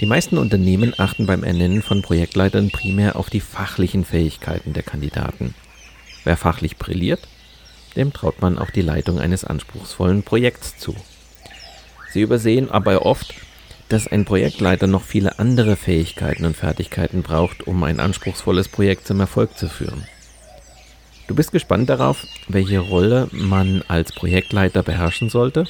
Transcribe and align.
Die 0.00 0.06
meisten 0.06 0.38
Unternehmen 0.38 0.94
achten 0.96 1.26
beim 1.26 1.42
Ernennen 1.42 1.82
von 1.82 2.02
Projektleitern 2.02 2.70
primär 2.70 3.16
auf 3.16 3.30
die 3.30 3.40
fachlichen 3.40 4.04
Fähigkeiten 4.04 4.72
der 4.72 4.84
Kandidaten. 4.84 5.54
Wer 6.22 6.36
fachlich 6.36 6.76
brilliert, 6.76 7.20
dem 7.96 8.12
traut 8.12 8.40
man 8.40 8.58
auch 8.58 8.70
die 8.70 8.82
Leitung 8.82 9.18
eines 9.18 9.44
anspruchsvollen 9.44 10.22
Projekts 10.22 10.78
zu. 10.78 10.94
Sie 12.12 12.20
übersehen 12.20 12.70
aber 12.70 13.04
oft, 13.04 13.34
dass 13.88 14.06
ein 14.06 14.24
Projektleiter 14.24 14.86
noch 14.86 15.02
viele 15.02 15.40
andere 15.40 15.74
Fähigkeiten 15.74 16.44
und 16.44 16.56
Fertigkeiten 16.56 17.22
braucht, 17.22 17.66
um 17.66 17.82
ein 17.82 17.98
anspruchsvolles 17.98 18.68
Projekt 18.68 19.06
zum 19.06 19.18
Erfolg 19.18 19.58
zu 19.58 19.68
führen. 19.68 20.06
Du 21.26 21.34
bist 21.34 21.50
gespannt 21.50 21.90
darauf, 21.90 22.24
welche 22.46 22.78
Rolle 22.78 23.28
man 23.32 23.82
als 23.88 24.12
Projektleiter 24.12 24.84
beherrschen 24.84 25.28
sollte? 25.28 25.64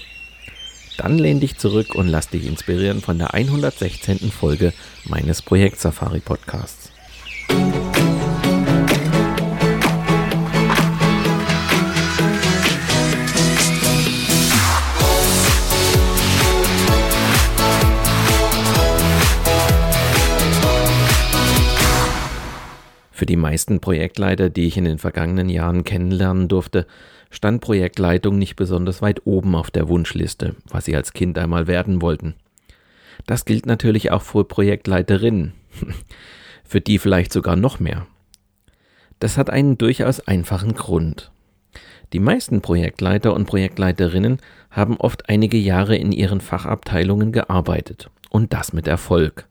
Dann 0.98 1.16
lehn 1.16 1.39
dich 1.39 1.56
zurück 1.56 1.95
und 1.95 2.09
lass 2.09 2.28
dich 2.28 2.45
inspirieren 2.45 3.00
von 3.00 3.19
der 3.19 3.33
116. 3.33 4.19
Folge 4.33 4.72
meines 5.05 5.42
Projekt 5.42 5.78
Safari 5.78 6.19
Podcasts. 6.19 6.91
Für 23.12 23.27
die 23.27 23.37
meisten 23.37 23.78
Projektleiter, 23.78 24.50
die 24.50 24.67
ich 24.67 24.77
in 24.77 24.84
den 24.84 24.98
vergangenen 24.98 25.48
Jahren 25.48 25.84
kennenlernen 25.84 26.48
durfte, 26.48 26.89
stand 27.31 27.61
Projektleitung 27.61 28.39
nicht 28.39 28.57
besonders 28.57 29.03
weit 29.03 29.27
oben 29.27 29.55
auf 29.55 29.71
der 29.71 29.89
Wunschliste, 29.89 30.55
was 30.69 30.84
sie 30.87 30.97
als 30.97 31.12
Kind 31.12 31.39
einmal 31.39 31.67
werden 31.67 32.01
wollten. 32.01 32.34
Das 33.27 33.45
gilt 33.45 33.67
natürlich 33.67 34.11
auch 34.11 34.23
für 34.23 34.45
Projektleiterinnen, 34.45 35.53
für 36.65 36.81
die 36.81 36.99
vielleicht 36.99 37.33
sogar 37.33 37.56
noch 37.56 37.81
mehr. 37.81 38.06
Das 39.21 39.37
hat 39.37 39.51
einen 39.51 39.79
durchaus 39.79 40.21
einfachen 40.21 40.75
Grund. 40.75 41.31
Die 42.12 42.21
meisten 42.21 42.62
Projektleiter 42.62 43.34
und 43.34 43.47
Projektleiterinnen 43.47 44.39
haben 44.71 44.97
oft 44.97 45.29
einige 45.29 45.59
Jahre 45.59 45.97
in 45.97 46.12
ihren 46.12 46.41
Fachabteilungen 46.41 47.33
gearbeitet 47.33 48.11
und 48.31 48.53
das 48.55 48.73
mit 48.73 48.87
Erfolg. 48.87 49.47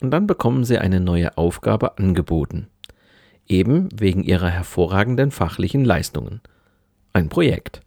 Und 0.00 0.10
dann 0.10 0.26
bekommen 0.26 0.64
sie 0.64 0.78
eine 0.78 1.00
neue 1.00 1.36
Aufgabe 1.36 1.98
angeboten, 1.98 2.68
eben 3.46 3.88
wegen 3.94 4.24
ihrer 4.24 4.48
hervorragenden 4.48 5.30
fachlichen 5.30 5.84
Leistungen 5.84 6.40
ein 7.18 7.28
Projekt. 7.28 7.82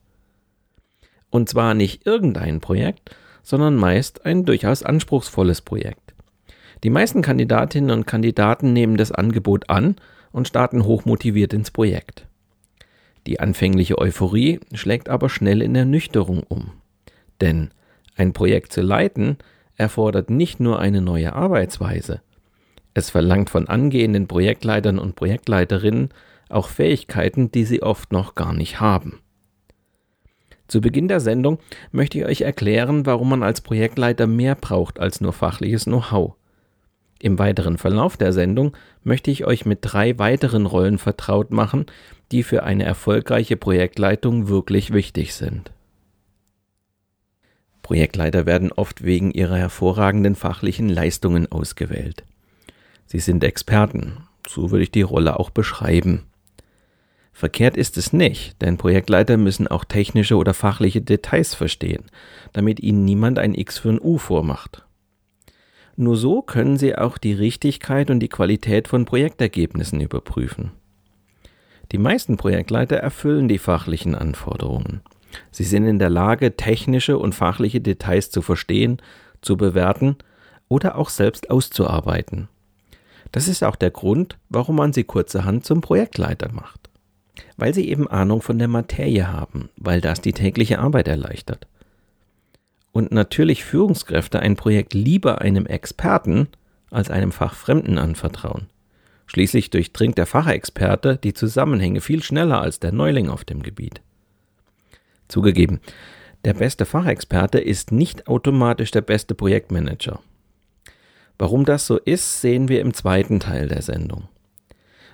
Und 1.29 1.49
zwar 1.49 1.73
nicht 1.73 2.05
irgendein 2.05 2.59
Projekt, 2.59 3.15
sondern 3.41 3.75
meist 3.75 4.25
ein 4.25 4.45
durchaus 4.45 4.83
anspruchsvolles 4.83 5.61
Projekt. 5.61 6.13
Die 6.83 6.89
meisten 6.89 7.21
Kandidatinnen 7.21 7.91
und 7.91 8.05
Kandidaten 8.05 8.73
nehmen 8.73 8.97
das 8.97 9.11
Angebot 9.11 9.69
an 9.69 9.95
und 10.31 10.47
starten 10.47 10.85
hochmotiviert 10.85 11.53
ins 11.53 11.71
Projekt. 11.71 12.27
Die 13.27 13.39
anfängliche 13.39 13.97
Euphorie 13.97 14.59
schlägt 14.73 15.09
aber 15.09 15.29
schnell 15.29 15.61
in 15.61 15.75
Ernüchterung 15.75 16.43
um. 16.47 16.71
Denn 17.39 17.71
ein 18.15 18.33
Projekt 18.33 18.73
zu 18.73 18.81
leiten 18.81 19.37
erfordert 19.75 20.29
nicht 20.29 20.59
nur 20.59 20.79
eine 20.79 21.01
neue 21.01 21.33
Arbeitsweise, 21.33 22.21
es 22.93 23.09
verlangt 23.09 23.49
von 23.49 23.67
angehenden 23.67 24.27
Projektleitern 24.27 24.99
und 24.99 25.15
Projektleiterinnen 25.15 26.09
auch 26.53 26.67
Fähigkeiten, 26.67 27.51
die 27.51 27.65
sie 27.65 27.81
oft 27.81 28.11
noch 28.11 28.35
gar 28.35 28.53
nicht 28.53 28.79
haben. 28.79 29.19
Zu 30.67 30.79
Beginn 30.79 31.07
der 31.07 31.19
Sendung 31.19 31.59
möchte 31.91 32.17
ich 32.17 32.25
euch 32.25 32.41
erklären, 32.41 33.05
warum 33.05 33.29
man 33.29 33.43
als 33.43 33.61
Projektleiter 33.61 34.25
mehr 34.25 34.55
braucht 34.55 34.99
als 34.99 35.19
nur 35.19 35.33
fachliches 35.33 35.83
Know-how. 35.83 36.35
Im 37.19 37.37
weiteren 37.37 37.77
Verlauf 37.77 38.17
der 38.17 38.33
Sendung 38.33 38.75
möchte 39.03 39.29
ich 39.31 39.45
euch 39.45 39.65
mit 39.65 39.79
drei 39.81 40.17
weiteren 40.17 40.65
Rollen 40.65 40.97
vertraut 40.97 41.51
machen, 41.51 41.85
die 42.31 42.41
für 42.41 42.63
eine 42.63 42.83
erfolgreiche 42.83 43.57
Projektleitung 43.57 44.47
wirklich 44.47 44.93
wichtig 44.93 45.35
sind. 45.35 45.71
Projektleiter 47.83 48.45
werden 48.45 48.71
oft 48.71 49.03
wegen 49.03 49.31
ihrer 49.31 49.57
hervorragenden 49.57 50.35
fachlichen 50.35 50.87
Leistungen 50.87 51.51
ausgewählt. 51.51 52.23
Sie 53.05 53.19
sind 53.19 53.43
Experten, 53.43 54.23
so 54.47 54.71
würde 54.71 54.83
ich 54.83 54.91
die 54.91 55.01
Rolle 55.01 55.37
auch 55.37 55.49
beschreiben. 55.49 56.23
Verkehrt 57.33 57.77
ist 57.77 57.97
es 57.97 58.13
nicht, 58.13 58.61
denn 58.61 58.77
Projektleiter 58.77 59.37
müssen 59.37 59.67
auch 59.67 59.85
technische 59.85 60.35
oder 60.35 60.53
fachliche 60.53 61.01
Details 61.01 61.55
verstehen, 61.55 62.03
damit 62.53 62.79
ihnen 62.79 63.05
niemand 63.05 63.39
ein 63.39 63.55
X 63.55 63.79
für 63.79 63.89
ein 63.89 64.01
U 64.01 64.17
vormacht. 64.17 64.85
Nur 65.95 66.17
so 66.17 66.41
können 66.41 66.77
sie 66.77 66.95
auch 66.95 67.17
die 67.17 67.33
Richtigkeit 67.33 68.09
und 68.09 68.19
die 68.19 68.29
Qualität 68.29 68.87
von 68.87 69.05
Projektergebnissen 69.05 70.01
überprüfen. 70.01 70.71
Die 71.91 71.97
meisten 71.97 72.37
Projektleiter 72.37 72.97
erfüllen 72.97 73.47
die 73.47 73.57
fachlichen 73.57 74.15
Anforderungen. 74.15 75.01
Sie 75.51 75.63
sind 75.63 75.85
in 75.85 75.99
der 75.99 76.09
Lage, 76.09 76.55
technische 76.55 77.17
und 77.17 77.35
fachliche 77.35 77.81
Details 77.81 78.29
zu 78.29 78.41
verstehen, 78.41 79.01
zu 79.41 79.57
bewerten 79.57 80.17
oder 80.67 80.97
auch 80.97 81.09
selbst 81.09 81.49
auszuarbeiten. 81.49 82.47
Das 83.31 83.47
ist 83.47 83.63
auch 83.63 83.75
der 83.75 83.91
Grund, 83.91 84.37
warum 84.49 84.77
man 84.77 84.93
sie 84.93 85.03
kurzerhand 85.03 85.65
zum 85.65 85.81
Projektleiter 85.81 86.51
macht 86.51 86.80
weil 87.57 87.73
sie 87.73 87.89
eben 87.89 88.07
Ahnung 88.07 88.41
von 88.41 88.59
der 88.59 88.67
Materie 88.67 89.31
haben, 89.31 89.69
weil 89.77 90.01
das 90.01 90.21
die 90.21 90.33
tägliche 90.33 90.79
Arbeit 90.79 91.07
erleichtert. 91.07 91.67
Und 92.91 93.11
natürlich 93.11 93.63
Führungskräfte 93.63 94.39
ein 94.39 94.55
Projekt 94.55 94.93
lieber 94.93 95.41
einem 95.41 95.65
Experten 95.65 96.47
als 96.89 97.09
einem 97.09 97.31
Fachfremden 97.31 97.97
anvertrauen. 97.97 98.67
Schließlich 99.27 99.69
durchdringt 99.69 100.17
der 100.17 100.25
Fachexperte 100.25 101.15
die 101.15 101.33
Zusammenhänge 101.33 102.01
viel 102.01 102.21
schneller 102.21 102.61
als 102.61 102.79
der 102.79 102.91
Neuling 102.91 103.29
auf 103.29 103.45
dem 103.45 103.63
Gebiet. 103.63 104.01
Zugegeben, 105.29 105.79
der 106.43 106.53
beste 106.53 106.85
Fachexperte 106.85 107.59
ist 107.59 107.93
nicht 107.93 108.27
automatisch 108.27 108.91
der 108.91 109.01
beste 109.01 109.33
Projektmanager. 109.33 110.19
Warum 111.37 111.63
das 111.63 111.87
so 111.87 111.97
ist, 111.97 112.41
sehen 112.41 112.67
wir 112.67 112.81
im 112.81 112.93
zweiten 112.93 113.39
Teil 113.39 113.69
der 113.69 113.81
Sendung. 113.81 114.27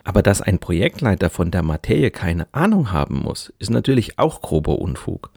Aber 0.08 0.22
dass 0.22 0.42
ein 0.42 0.60
Projektleiter 0.60 1.30
von 1.30 1.52
der 1.52 1.64
Materie 1.64 2.12
keine 2.12 2.48
Ahnung 2.54 2.94
haben 2.94 3.20
muss, 3.20 3.52
ist 3.60 3.72
natürlich 3.72 4.18
auch 4.18 4.42
grober 4.42 4.80
Unfug. 4.80 5.32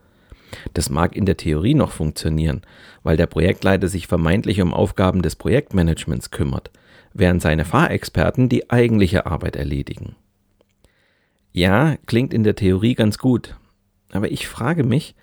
Das 0.75 0.91
mag 0.91 1.17
in 1.17 1.27
der 1.27 1.37
Theorie 1.37 1.75
noch 1.75 1.91
funktionieren, 1.91 2.63
weil 3.03 3.17
der 3.17 3.27
Projektleiter 3.27 3.89
sich 3.89 4.07
vermeintlich 4.07 4.61
um 4.61 4.73
Aufgaben 4.73 5.23
des 5.23 5.35
Projektmanagements 5.35 6.31
kümmert, 6.31 6.71
während 7.13 7.43
seine 7.43 7.65
Fahrexperten 7.65 8.49
die 8.49 8.71
eigentliche 8.71 9.27
Arbeit 9.27 9.57
erledigen. 9.57 10.15
Ja, 11.53 11.97
klingt 12.07 12.33
in 12.33 12.45
der 12.45 12.55
Theorie 12.55 12.95
ganz 12.95 13.19
gut, 13.19 13.57
aber 14.13 14.31
ich 14.31 14.47
frage 14.47 14.85
mich, 14.85 15.17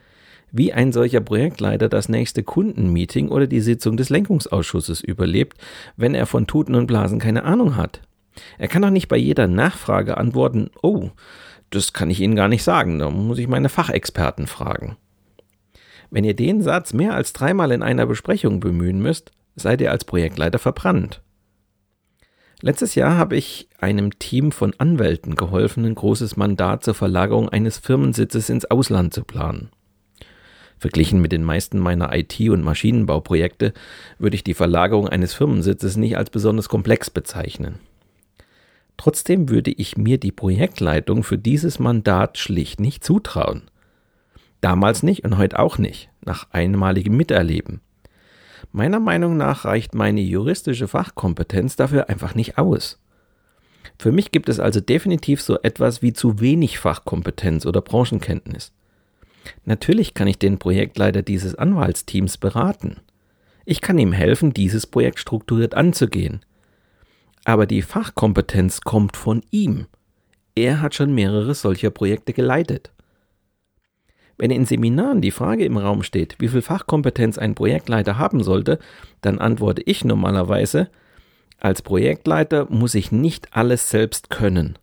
wie 0.52 0.74
ein 0.74 0.92
solcher 0.92 1.22
Projektleiter 1.22 1.88
das 1.88 2.10
nächste 2.10 2.44
Kundenmeeting 2.44 3.30
oder 3.30 3.48
die 3.48 3.62
Sitzung 3.62 3.96
des 3.96 4.10
Lenkungsausschusses 4.10 5.00
überlebt, 5.00 5.58
wenn 5.96 6.16
er 6.16 6.26
von 6.26 6.48
Tuten 6.48 6.76
und 6.76 6.88
Blasen 6.88 7.20
keine 7.20 7.46
Ahnung 7.46 7.78
hat. 7.78 8.02
Er 8.58 8.68
kann 8.68 8.82
doch 8.82 8.90
nicht 8.90 9.08
bei 9.08 9.18
jeder 9.18 9.48
Nachfrage 9.48 10.18
antworten, 10.18 10.72
oh, 10.82 11.12
das 11.70 11.94
kann 11.94 12.10
ich 12.10 12.22
Ihnen 12.22 12.36
gar 12.36 12.48
nicht 12.48 12.64
sagen, 12.64 13.00
da 13.00 13.10
muss 13.10 13.40
ich 13.40 13.48
meine 13.48 13.70
Fachexperten 13.70 14.48
fragen. 14.48 14.98
Wenn 16.10 16.24
ihr 16.24 16.36
den 16.36 16.62
Satz 16.62 16.94
mehr 16.94 17.14
als 17.14 17.34
dreimal 17.34 17.72
in 17.72 17.84
einer 17.84 18.06
Besprechung 18.06 18.60
bemühen 18.60 19.02
müsst, 19.02 19.32
seid 19.56 19.82
ihr 19.82 19.92
als 19.92 20.06
Projektleiter 20.06 20.60
verbrannt. 20.60 21.22
Letztes 22.62 22.96
Jahr 22.96 23.18
habe 23.18 23.36
ich 23.36 23.68
einem 23.78 24.18
Team 24.18 24.52
von 24.52 24.74
Anwälten 24.78 25.36
geholfen, 25.36 25.86
ein 25.86 25.96
großes 25.96 26.38
Mandat 26.38 26.84
zur 26.84 26.96
Verlagerung 26.96 27.50
eines 27.50 27.78
Firmensitzes 27.78 28.50
ins 28.50 28.66
Ausland 28.66 29.14
zu 29.14 29.24
planen. 29.24 29.70
Verglichen 30.80 31.22
mit 31.22 31.32
den 31.32 31.44
meisten 31.44 31.80
meiner 31.80 32.16
IT- 32.16 32.50
und 32.50 32.64
Maschinenbauprojekte 32.64 33.74
würde 34.18 34.36
ich 34.36 34.44
die 34.44 34.54
Verlagerung 34.54 35.08
eines 35.08 35.34
Firmensitzes 35.34 35.98
nicht 35.98 36.18
als 36.18 36.30
besonders 36.30 36.70
komplex 36.70 37.10
bezeichnen. 37.10 37.80
Trotzdem 38.98 39.50
würde 39.50 39.72
ich 39.72 39.96
mir 39.96 40.18
die 40.18 40.32
Projektleitung 40.32 41.24
für 41.24 41.38
dieses 41.38 41.80
Mandat 41.80 42.38
schlicht 42.38 42.80
nicht 42.80 43.04
zutrauen. 43.04 43.70
Damals 44.60 45.04
nicht 45.04 45.24
und 45.24 45.38
heute 45.38 45.60
auch 45.60 45.78
nicht, 45.78 46.10
nach 46.26 46.48
einmaligem 46.52 47.16
Miterleben. 47.16 47.82
Meiner 48.72 49.00
Meinung 49.00 49.38
nach 49.38 49.66
reicht 49.66 49.94
meine 49.94 50.22
juristische 50.22 50.88
Fachkompetenz 50.88 51.76
dafür 51.76 52.10
einfach 52.10 52.34
nicht 52.36 52.58
aus. 52.58 53.00
Für 54.00 54.12
mich 54.12 54.32
gibt 54.32 54.50
es 54.50 54.60
also 54.60 54.80
definitiv 54.80 55.42
so 55.42 55.60
etwas 55.62 56.02
wie 56.02 56.14
zu 56.14 56.40
wenig 56.40 56.80
Fachkompetenz 56.80 57.66
oder 57.66 57.82
Branchenkenntnis. 57.82 58.72
Natürlich 59.66 60.14
kann 60.14 60.28
ich 60.28 60.40
den 60.40 60.58
Projektleiter 60.58 61.22
dieses 61.22 61.56
Anwaltsteams 61.56 62.38
beraten. 62.38 62.98
Ich 63.66 63.82
kann 63.82 63.98
ihm 63.98 64.12
helfen, 64.12 64.54
dieses 64.54 64.88
Projekt 64.88 65.20
strukturiert 65.20 65.74
anzugehen. 65.74 66.42
Aber 67.48 67.66
die 67.66 67.82
Fachkompetenz 67.82 68.82
kommt 68.82 69.16
von 69.16 69.42
ihm. 69.52 69.86
Er 70.54 70.82
hat 70.82 70.96
schon 70.96 71.16
mehrere 71.16 71.56
solcher 71.56 71.92
Projekte 71.92 72.34
geleitet. 72.34 72.92
Wenn 74.38 74.52
in 74.52 74.66
Seminaren 74.66 75.22
die 75.22 75.32
Frage 75.32 75.64
im 75.64 75.78
Raum 75.78 76.04
steht, 76.04 76.36
wie 76.40 76.50
viel 76.50 76.62
Fachkompetenz 76.62 77.38
ein 77.38 77.56
Projektleiter 77.56 78.18
haben 78.18 78.44
sollte, 78.44 78.80
dann 79.22 79.40
antworte 79.40 79.82
ich 79.86 80.04
normalerweise, 80.04 80.90
als 81.58 81.82
Projektleiter 81.82 82.68
muss 82.70 82.96
ich 82.96 83.14
nicht 83.14 83.56
alles 83.56 83.90
selbst 83.90 84.30
können. 84.30 84.78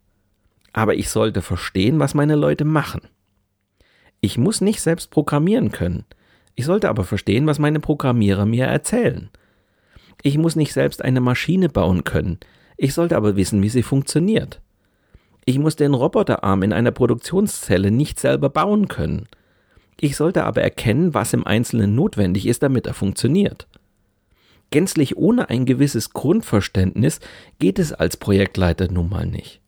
Aber 0.73 0.95
ich 0.95 1.11
sollte 1.11 1.43
verstehen, 1.43 1.99
was 1.99 2.15
meine 2.15 2.35
Leute 2.35 2.65
machen. 2.65 3.03
Ich 4.23 4.39
muss 4.39 4.63
nicht 4.63 4.81
selbst 4.81 5.11
programmieren 5.11 5.71
können. 5.71 6.07
Ich 6.55 6.65
sollte 6.65 6.89
aber 6.89 7.05
verstehen, 7.05 7.47
was 7.47 7.59
meine 7.59 7.81
Programmierer 7.81 8.47
mir 8.47 8.65
erzählen. 8.65 9.29
Ich 10.23 10.39
muss 10.39 10.57
nicht 10.57 10.73
selbst 10.73 11.03
eine 11.03 11.21
Maschine 11.21 11.69
bauen 11.69 12.05
können. 12.05 12.39
Ich 12.77 12.95
sollte 12.95 13.17
aber 13.17 13.37
wissen, 13.37 13.63
wie 13.63 13.69
sie 13.69 13.83
funktioniert. 13.83 14.61
Ich 15.45 15.59
muss 15.59 15.77
den 15.77 15.95
Roboterarm 15.95 16.63
in 16.63 16.73
einer 16.73 16.91
Produktionszelle 16.91 17.91
nicht 17.91 18.19
selber 18.19 18.49
bauen 18.49 18.89
können. 18.89 19.29
Ich 20.01 20.17
sollte 20.17 20.45
aber 20.45 20.63
erkennen, 20.63 21.15
was 21.15 21.33
im 21.33 21.47
Einzelnen 21.47 21.95
notwendig 21.95 22.47
ist, 22.47 22.63
damit 22.63 22.87
er 22.87 22.95
funktioniert. 22.95 23.69
Gänzlich 24.71 25.17
ohne 25.17 25.51
ein 25.51 25.67
gewisses 25.67 26.11
Grundverständnis 26.11 27.21
geht 27.59 27.79
es 27.79 27.93
als 27.93 28.17
Projektleiter 28.17 28.91
nun 28.91 29.09
mal 29.09 29.27
nicht. 29.27 29.61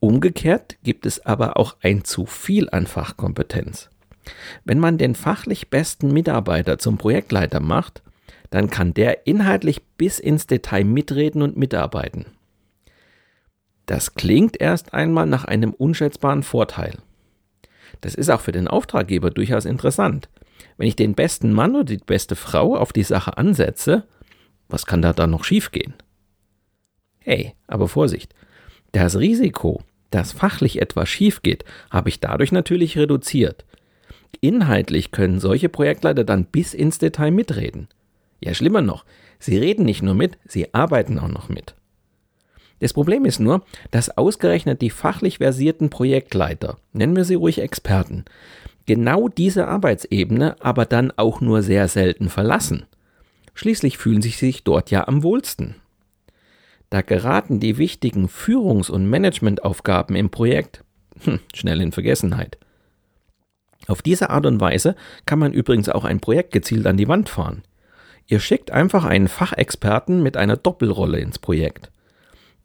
Umgekehrt 0.00 0.78
gibt 0.82 1.06
es 1.06 1.24
aber 1.24 1.56
auch 1.56 1.76
ein 1.80 2.04
zu 2.04 2.26
viel 2.26 2.68
an 2.70 2.86
Fachkompetenz. 2.88 3.88
Wenn 4.64 4.80
man 4.80 4.98
den 4.98 5.14
fachlich 5.14 5.70
besten 5.70 6.12
Mitarbeiter 6.12 6.78
zum 6.78 6.98
Projektleiter 6.98 7.60
macht, 7.60 8.02
dann 8.52 8.68
kann 8.68 8.92
der 8.92 9.26
inhaltlich 9.26 9.82
bis 9.96 10.18
ins 10.18 10.46
Detail 10.46 10.84
mitreden 10.84 11.40
und 11.40 11.56
mitarbeiten. 11.56 12.26
Das 13.86 14.14
klingt 14.14 14.60
erst 14.60 14.92
einmal 14.92 15.26
nach 15.26 15.46
einem 15.46 15.72
unschätzbaren 15.72 16.42
Vorteil. 16.42 16.98
Das 18.02 18.14
ist 18.14 18.28
auch 18.28 18.42
für 18.42 18.52
den 18.52 18.68
Auftraggeber 18.68 19.30
durchaus 19.30 19.64
interessant. 19.64 20.28
Wenn 20.76 20.86
ich 20.86 20.96
den 20.96 21.14
besten 21.14 21.54
Mann 21.54 21.74
oder 21.74 21.84
die 21.84 21.96
beste 21.96 22.36
Frau 22.36 22.76
auf 22.76 22.92
die 22.92 23.04
Sache 23.04 23.38
ansetze, 23.38 24.04
was 24.68 24.84
kann 24.84 25.00
da 25.00 25.14
dann 25.14 25.30
noch 25.30 25.44
schiefgehen? 25.44 25.94
Hey, 27.20 27.54
aber 27.66 27.88
Vorsicht. 27.88 28.34
Das 28.92 29.18
Risiko, 29.18 29.82
dass 30.10 30.32
fachlich 30.32 30.82
etwas 30.82 31.08
schief 31.08 31.40
geht, 31.40 31.64
habe 31.90 32.10
ich 32.10 32.20
dadurch 32.20 32.52
natürlich 32.52 32.98
reduziert. 32.98 33.64
Inhaltlich 34.42 35.10
können 35.10 35.40
solche 35.40 35.70
Projektleiter 35.70 36.24
dann 36.24 36.44
bis 36.44 36.74
ins 36.74 36.98
Detail 36.98 37.30
mitreden. 37.30 37.88
Ja, 38.42 38.54
schlimmer 38.54 38.82
noch, 38.82 39.04
sie 39.38 39.56
reden 39.56 39.84
nicht 39.84 40.02
nur 40.02 40.14
mit, 40.14 40.38
sie 40.46 40.74
arbeiten 40.74 41.18
auch 41.18 41.28
noch 41.28 41.48
mit. 41.48 41.74
Das 42.80 42.92
Problem 42.92 43.24
ist 43.24 43.38
nur, 43.38 43.64
dass 43.92 44.16
ausgerechnet 44.16 44.82
die 44.82 44.90
fachlich 44.90 45.38
versierten 45.38 45.88
Projektleiter, 45.88 46.78
nennen 46.92 47.14
wir 47.14 47.24
sie 47.24 47.36
ruhig 47.36 47.60
Experten, 47.60 48.24
genau 48.86 49.28
diese 49.28 49.68
Arbeitsebene 49.68 50.56
aber 50.60 50.86
dann 50.86 51.12
auch 51.16 51.40
nur 51.40 51.62
sehr 51.62 51.86
selten 51.86 52.28
verlassen. 52.28 52.86
Schließlich 53.54 53.98
fühlen 53.98 54.22
sie 54.22 54.30
sich 54.30 54.64
dort 54.64 54.90
ja 54.90 55.06
am 55.06 55.22
wohlsten. 55.22 55.76
Da 56.90 57.02
geraten 57.02 57.60
die 57.60 57.78
wichtigen 57.78 58.28
Führungs- 58.28 58.90
und 58.90 59.08
Managementaufgaben 59.08 60.16
im 60.16 60.30
Projekt 60.30 60.82
hm, 61.20 61.38
schnell 61.54 61.80
in 61.80 61.92
Vergessenheit. 61.92 62.58
Auf 63.86 64.02
diese 64.02 64.30
Art 64.30 64.46
und 64.46 64.60
Weise 64.60 64.96
kann 65.26 65.38
man 65.38 65.52
übrigens 65.52 65.88
auch 65.88 66.04
ein 66.04 66.20
Projekt 66.20 66.52
gezielt 66.52 66.86
an 66.86 66.96
die 66.96 67.08
Wand 67.08 67.28
fahren. 67.28 67.62
Ihr 68.26 68.40
schickt 68.40 68.70
einfach 68.70 69.04
einen 69.04 69.28
Fachexperten 69.28 70.22
mit 70.22 70.36
einer 70.36 70.56
Doppelrolle 70.56 71.18
ins 71.18 71.38
Projekt 71.38 71.90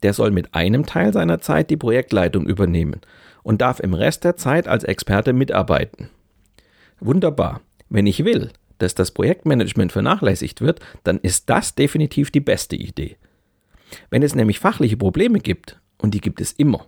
der 0.02 0.12
soll 0.12 0.30
mit 0.30 0.54
einem 0.54 0.86
Teil 0.86 1.12
seiner 1.12 1.40
Zeit 1.40 1.70
die 1.70 1.76
Projektleitung 1.76 2.46
übernehmen 2.46 3.00
und 3.42 3.60
darf 3.60 3.80
im 3.80 3.94
Rest 3.94 4.24
der 4.24 4.36
Zeit 4.36 4.68
als 4.68 4.84
Experte 4.84 5.32
mitarbeiten. 5.32 6.10
Wunderbar. 7.00 7.60
Wenn 7.88 8.06
ich 8.06 8.24
will, 8.24 8.50
dass 8.78 8.94
das 8.94 9.10
Projektmanagement 9.10 9.92
vernachlässigt 9.92 10.60
wird, 10.60 10.80
dann 11.04 11.18
ist 11.18 11.50
das 11.50 11.74
definitiv 11.74 12.30
die 12.30 12.40
beste 12.40 12.76
Idee. 12.76 13.16
Wenn 14.10 14.22
es 14.22 14.34
nämlich 14.34 14.60
fachliche 14.60 14.96
Probleme 14.96 15.40
gibt, 15.40 15.80
und 15.96 16.14
die 16.14 16.20
gibt 16.20 16.40
es 16.40 16.52
immer, 16.52 16.86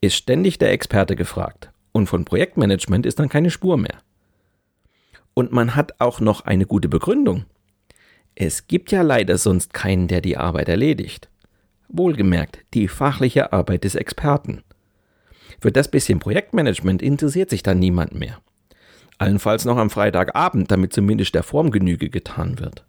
ist 0.00 0.16
ständig 0.16 0.58
der 0.58 0.72
Experte 0.72 1.16
gefragt, 1.16 1.70
und 1.92 2.08
von 2.08 2.24
Projektmanagement 2.24 3.06
ist 3.06 3.20
dann 3.20 3.28
keine 3.28 3.50
Spur 3.50 3.76
mehr. 3.76 3.98
Und 5.32 5.52
man 5.52 5.76
hat 5.76 6.00
auch 6.00 6.20
noch 6.20 6.42
eine 6.42 6.66
gute 6.66 6.88
Begründung. 6.88 7.44
Es 8.34 8.66
gibt 8.66 8.90
ja 8.90 9.02
leider 9.02 9.38
sonst 9.38 9.74
keinen, 9.74 10.08
der 10.08 10.20
die 10.20 10.36
Arbeit 10.36 10.68
erledigt. 10.68 11.28
Wohlgemerkt, 11.88 12.58
die 12.74 12.88
fachliche 12.88 13.52
Arbeit 13.52 13.84
des 13.84 13.94
Experten. 13.94 14.64
Für 15.60 15.70
das 15.70 15.90
bisschen 15.90 16.18
Projektmanagement 16.18 17.00
interessiert 17.00 17.50
sich 17.50 17.62
dann 17.62 17.78
niemand 17.78 18.14
mehr. 18.14 18.40
Allenfalls 19.18 19.64
noch 19.64 19.76
am 19.76 19.90
Freitagabend, 19.90 20.70
damit 20.70 20.92
zumindest 20.92 21.34
der 21.34 21.44
Form 21.44 21.70
Genüge 21.70 22.10
getan 22.10 22.58
wird. 22.58 22.84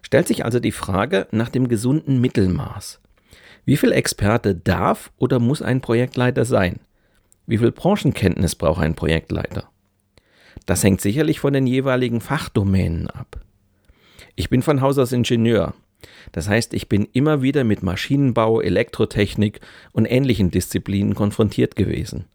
Stellt 0.00 0.28
sich 0.28 0.44
also 0.44 0.60
die 0.60 0.72
Frage 0.72 1.26
nach 1.32 1.50
dem 1.50 1.68
gesunden 1.68 2.20
Mittelmaß. 2.20 3.00
Wie 3.66 3.76
viel 3.76 3.92
Experte 3.92 4.54
darf 4.54 5.12
oder 5.18 5.38
muss 5.38 5.60
ein 5.60 5.80
Projektleiter 5.80 6.44
sein? 6.44 6.80
Wie 7.46 7.58
viel 7.58 7.72
Branchenkenntnis 7.72 8.54
braucht 8.54 8.80
ein 8.80 8.94
Projektleiter? 8.94 9.68
Das 10.64 10.82
hängt 10.82 11.00
sicherlich 11.00 11.40
von 11.40 11.52
den 11.52 11.66
jeweiligen 11.66 12.20
Fachdomänen 12.20 13.10
ab. 13.10 13.40
Ich 14.36 14.48
bin 14.48 14.62
von 14.62 14.80
Haus 14.80 14.98
aus 14.98 15.12
Ingenieur 15.12 15.74
das 16.32 16.48
heißt, 16.48 16.74
ich 16.74 16.88
bin 16.88 17.08
immer 17.12 17.42
wieder 17.42 17.64
mit 17.64 17.82
Maschinenbau, 17.82 18.60
Elektrotechnik 18.60 19.60
und 19.92 20.06
ähnlichen 20.06 20.50
Disziplinen 20.50 21.14
konfrontiert 21.14 21.76
gewesen. 21.76 22.26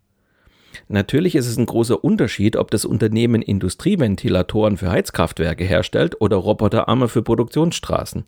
Natürlich 0.87 1.35
ist 1.35 1.47
es 1.47 1.57
ein 1.57 1.65
großer 1.65 2.03
Unterschied, 2.03 2.55
ob 2.55 2.71
das 2.71 2.85
Unternehmen 2.85 3.41
Industrieventilatoren 3.41 4.77
für 4.77 4.89
Heizkraftwerke 4.89 5.63
herstellt 5.63 6.19
oder 6.21 6.37
Roboterarme 6.37 7.07
für 7.07 7.21
Produktionsstraßen. 7.21 8.25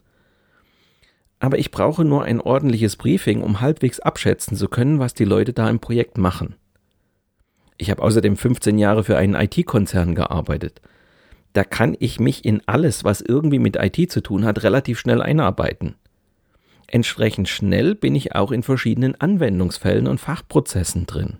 Aber 1.40 1.58
ich 1.58 1.72
brauche 1.72 2.06
nur 2.06 2.24
ein 2.24 2.40
ordentliches 2.40 2.96
Briefing, 2.96 3.42
um 3.42 3.60
halbwegs 3.60 4.00
abschätzen 4.00 4.56
zu 4.56 4.68
können, 4.68 5.00
was 5.00 5.14
die 5.14 5.26
Leute 5.26 5.54
da 5.54 5.70
im 5.70 5.80
Projekt 5.80 6.18
machen. 6.18 6.56
Ich 7.78 7.90
habe 7.90 8.02
außerdem 8.02 8.38
15 8.38 8.78
Jahre 8.78 9.04
für 9.04 9.18
einen 9.18 9.36
IT-Konzern 9.36 10.16
gearbeitet 10.16 10.82
da 11.54 11.64
kann 11.64 11.96
ich 12.00 12.20
mich 12.20 12.46
in 12.46 12.62
alles, 12.66 13.04
was 13.04 13.22
irgendwie 13.22 13.60
mit 13.60 13.78
IT 13.78 14.12
zu 14.12 14.22
tun 14.22 14.44
hat, 14.44 14.64
relativ 14.64 15.00
schnell 15.00 15.22
einarbeiten. 15.22 15.96
Entsprechend 16.88 17.50
schnell 17.50 17.96
bin 17.96 18.16
ich 18.16 18.36
auch 18.36 18.52
in 18.52 18.64
verschiedenen 18.64 19.20
Anwendungsfällen 19.20 20.08
und 20.08 20.20
Fachprozessen 20.20 21.06
drin. 21.06 21.38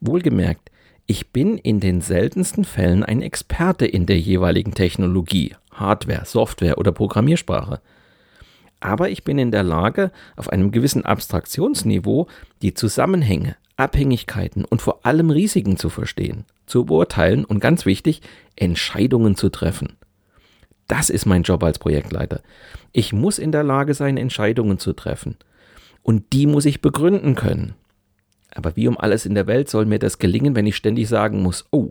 Wohlgemerkt, 0.00 0.70
ich 1.06 1.30
bin 1.30 1.58
in 1.58 1.80
den 1.80 2.00
seltensten 2.00 2.64
Fällen 2.64 3.02
ein 3.02 3.22
Experte 3.22 3.86
in 3.86 4.06
der 4.06 4.18
jeweiligen 4.18 4.72
Technologie, 4.72 5.54
Hardware, 5.72 6.24
Software 6.24 6.78
oder 6.78 6.92
Programmiersprache. 6.92 7.80
Aber 8.80 9.10
ich 9.10 9.22
bin 9.22 9.38
in 9.38 9.50
der 9.50 9.62
Lage, 9.62 10.10
auf 10.36 10.48
einem 10.48 10.70
gewissen 10.70 11.04
Abstraktionsniveau 11.04 12.26
die 12.62 12.74
Zusammenhänge, 12.74 13.56
Abhängigkeiten 13.82 14.64
und 14.64 14.80
vor 14.80 15.04
allem 15.04 15.30
Risiken 15.30 15.76
zu 15.76 15.90
verstehen, 15.90 16.44
zu 16.66 16.84
beurteilen 16.84 17.44
und 17.44 17.60
ganz 17.60 17.84
wichtig, 17.84 18.22
Entscheidungen 18.56 19.36
zu 19.36 19.48
treffen. 19.48 19.96
Das 20.88 21.10
ist 21.10 21.26
mein 21.26 21.42
Job 21.42 21.62
als 21.62 21.78
Projektleiter. 21.78 22.42
Ich 22.92 23.12
muss 23.12 23.38
in 23.38 23.52
der 23.52 23.64
Lage 23.64 23.94
sein, 23.94 24.16
Entscheidungen 24.16 24.78
zu 24.78 24.92
treffen. 24.92 25.36
Und 26.02 26.32
die 26.32 26.46
muss 26.46 26.64
ich 26.64 26.80
begründen 26.80 27.34
können. 27.34 27.74
Aber 28.54 28.76
wie 28.76 28.88
um 28.88 28.98
alles 28.98 29.24
in 29.24 29.34
der 29.34 29.46
Welt 29.46 29.68
soll 29.70 29.86
mir 29.86 29.98
das 29.98 30.18
gelingen, 30.18 30.54
wenn 30.54 30.66
ich 30.66 30.76
ständig 30.76 31.08
sagen 31.08 31.42
muss, 31.42 31.64
oh, 31.70 31.90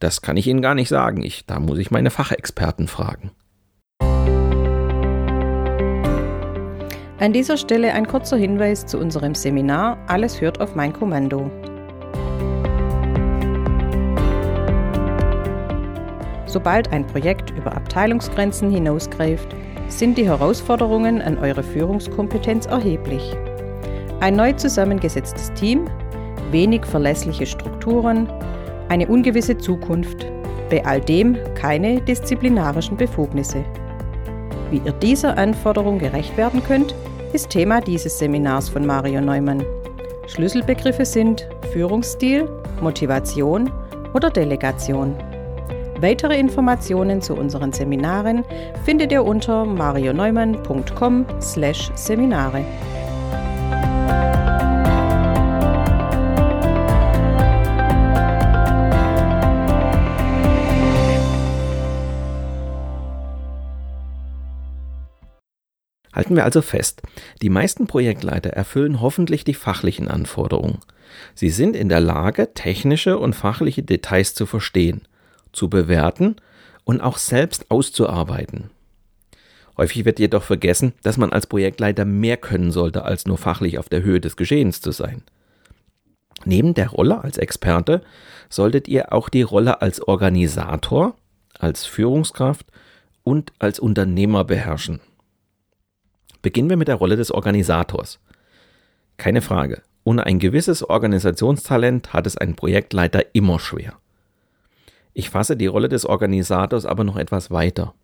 das 0.00 0.22
kann 0.22 0.36
ich 0.36 0.46
Ihnen 0.46 0.60
gar 0.60 0.74
nicht 0.74 0.88
sagen, 0.88 1.22
ich, 1.22 1.46
da 1.46 1.60
muss 1.60 1.78
ich 1.78 1.90
meine 1.90 2.10
Fachexperten 2.10 2.88
fragen. 2.88 3.30
An 7.24 7.32
dieser 7.32 7.56
Stelle 7.56 7.94
ein 7.94 8.06
kurzer 8.06 8.36
Hinweis 8.36 8.84
zu 8.84 8.98
unserem 8.98 9.34
Seminar 9.34 9.96
Alles 10.08 10.42
hört 10.42 10.60
auf 10.60 10.74
mein 10.74 10.92
Kommando. 10.92 11.50
Sobald 16.44 16.92
ein 16.92 17.06
Projekt 17.06 17.48
über 17.52 17.74
Abteilungsgrenzen 17.74 18.70
hinausgreift, 18.70 19.56
sind 19.88 20.18
die 20.18 20.26
Herausforderungen 20.26 21.22
an 21.22 21.38
eure 21.38 21.62
Führungskompetenz 21.62 22.66
erheblich. 22.66 23.34
Ein 24.20 24.36
neu 24.36 24.52
zusammengesetztes 24.52 25.50
Team, 25.54 25.86
wenig 26.50 26.84
verlässliche 26.84 27.46
Strukturen, 27.46 28.30
eine 28.90 29.06
ungewisse 29.06 29.56
Zukunft 29.56 30.26
bei 30.68 30.84
all 30.84 31.00
dem 31.00 31.38
keine 31.54 32.02
disziplinarischen 32.02 32.98
Befugnisse. 32.98 33.64
Wie 34.70 34.82
ihr 34.84 34.92
dieser 34.92 35.38
Anforderung 35.38 35.98
gerecht 35.98 36.36
werden 36.36 36.62
könnt, 36.62 36.94
ist 37.34 37.50
Thema 37.50 37.80
dieses 37.80 38.18
Seminars 38.18 38.68
von 38.68 38.86
Mario 38.86 39.20
Neumann. 39.20 39.66
Schlüsselbegriffe 40.28 41.04
sind 41.04 41.48
Führungsstil, 41.72 42.48
Motivation 42.80 43.72
oder 44.12 44.30
Delegation. 44.30 45.16
Weitere 46.00 46.38
Informationen 46.38 47.20
zu 47.20 47.34
unseren 47.34 47.72
Seminaren 47.72 48.44
findet 48.84 49.10
ihr 49.10 49.24
unter 49.24 49.64
marioneumann.com/seminare. 49.64 52.64
Halten 66.14 66.36
wir 66.36 66.44
also 66.44 66.62
fest, 66.62 67.02
die 67.42 67.50
meisten 67.50 67.86
Projektleiter 67.86 68.50
erfüllen 68.50 69.00
hoffentlich 69.00 69.42
die 69.42 69.54
fachlichen 69.54 70.08
Anforderungen. 70.08 70.78
Sie 71.34 71.50
sind 71.50 71.74
in 71.74 71.88
der 71.88 72.00
Lage, 72.00 72.54
technische 72.54 73.18
und 73.18 73.34
fachliche 73.34 73.82
Details 73.82 74.34
zu 74.34 74.46
verstehen, 74.46 75.02
zu 75.52 75.68
bewerten 75.68 76.36
und 76.84 77.00
auch 77.00 77.18
selbst 77.18 77.70
auszuarbeiten. 77.70 78.70
Häufig 79.76 80.04
wird 80.04 80.20
jedoch 80.20 80.44
vergessen, 80.44 80.92
dass 81.02 81.16
man 81.16 81.32
als 81.32 81.48
Projektleiter 81.48 82.04
mehr 82.04 82.36
können 82.36 82.70
sollte, 82.70 83.04
als 83.04 83.26
nur 83.26 83.38
fachlich 83.38 83.78
auf 83.78 83.88
der 83.88 84.02
Höhe 84.02 84.20
des 84.20 84.36
Geschehens 84.36 84.80
zu 84.80 84.92
sein. 84.92 85.22
Neben 86.44 86.74
der 86.74 86.90
Rolle 86.90 87.24
als 87.24 87.38
Experte 87.38 88.02
solltet 88.48 88.86
ihr 88.86 89.12
auch 89.12 89.28
die 89.28 89.42
Rolle 89.42 89.82
als 89.82 90.00
Organisator, 90.00 91.16
als 91.58 91.86
Führungskraft 91.86 92.66
und 93.24 93.52
als 93.58 93.80
Unternehmer 93.80 94.44
beherrschen. 94.44 95.00
Beginnen 96.44 96.68
wir 96.68 96.76
mit 96.76 96.88
der 96.88 96.96
Rolle 96.96 97.16
des 97.16 97.32
Organisators. 97.32 98.20
Keine 99.16 99.40
Frage, 99.40 99.80
ohne 100.04 100.26
ein 100.26 100.38
gewisses 100.38 100.86
Organisationstalent 100.86 102.12
hat 102.12 102.26
es 102.26 102.36
ein 102.36 102.54
Projektleiter 102.54 103.34
immer 103.34 103.58
schwer. 103.58 103.94
Ich 105.14 105.30
fasse 105.30 105.56
die 105.56 105.68
Rolle 105.68 105.88
des 105.88 106.04
Organisators 106.04 106.84
aber 106.84 107.02
noch 107.02 107.16
etwas 107.16 107.50
weiter. 107.50 107.94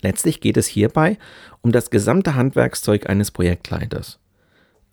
Letztlich 0.00 0.40
geht 0.40 0.56
es 0.56 0.66
hierbei 0.66 1.18
um 1.62 1.70
das 1.70 1.90
gesamte 1.90 2.34
Handwerkszeug 2.34 3.08
eines 3.08 3.30
Projektleiters. 3.30 4.18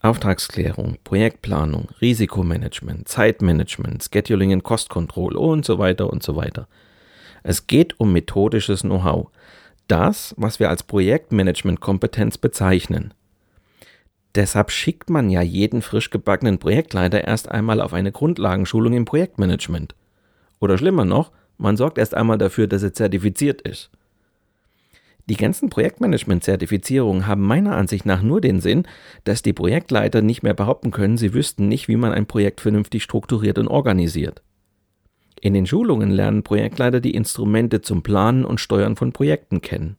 Auftragsklärung, 0.01 0.99
Projektplanung, 1.03 1.87
Risikomanagement, 2.01 3.07
Zeitmanagement, 3.07 4.07
Scheduling 4.13 4.53
und 4.53 4.63
Cost 4.63 4.95
und 4.95 5.65
so 5.65 5.79
weiter 5.79 6.07
und 6.07 6.21
so 6.21 6.35
weiter. 6.35 6.67
Es 7.41 7.65
geht 7.65 7.99
um 7.99 8.13
methodisches 8.13 8.81
Know-how, 8.81 9.31
das, 9.87 10.33
was 10.37 10.59
wir 10.59 10.69
als 10.69 10.83
Projektmanagement-Kompetenz 10.83 12.37
bezeichnen. 12.37 13.13
Deshalb 14.35 14.71
schickt 14.71 15.09
man 15.09 15.29
ja 15.29 15.41
jeden 15.41 15.81
frisch 15.81 16.09
gebackenen 16.09 16.57
Projektleiter 16.57 17.23
erst 17.23 17.49
einmal 17.49 17.79
auf 17.81 17.93
eine 17.93 18.11
Grundlagenschulung 18.11 18.93
im 18.93 19.05
Projektmanagement. 19.05 19.95
Oder 20.59 20.77
schlimmer 20.77 21.05
noch, 21.05 21.31
man 21.57 21.77
sorgt 21.77 21.97
erst 21.97 22.15
einmal 22.15 22.37
dafür, 22.37 22.67
dass 22.67 22.81
er 22.81 22.93
zertifiziert 22.93 23.61
ist. 23.61 23.91
Die 25.27 25.37
ganzen 25.37 25.69
Projektmanagement-Zertifizierungen 25.69 27.27
haben 27.27 27.43
meiner 27.43 27.77
Ansicht 27.77 28.05
nach 28.05 28.21
nur 28.21 28.41
den 28.41 28.59
Sinn, 28.59 28.85
dass 29.23 29.41
die 29.41 29.53
Projektleiter 29.53 30.21
nicht 30.21 30.43
mehr 30.43 30.53
behaupten 30.53 30.91
können, 30.91 31.17
sie 31.17 31.33
wüssten 31.33 31.69
nicht, 31.69 31.87
wie 31.87 31.95
man 31.95 32.11
ein 32.11 32.25
Projekt 32.25 32.59
vernünftig 32.59 33.03
strukturiert 33.03 33.57
und 33.57 33.69
organisiert. 33.69 34.41
In 35.43 35.53
den 35.53 35.65
Schulungen 35.65 36.09
lernen 36.09 36.43
Projektleiter 36.43 37.01
die 37.01 37.13
Instrumente 37.13 37.81
zum 37.81 38.01
Planen 38.01 38.45
und 38.45 38.61
Steuern 38.61 38.95
von 38.95 39.11
Projekten 39.11 39.59
kennen. 39.59 39.97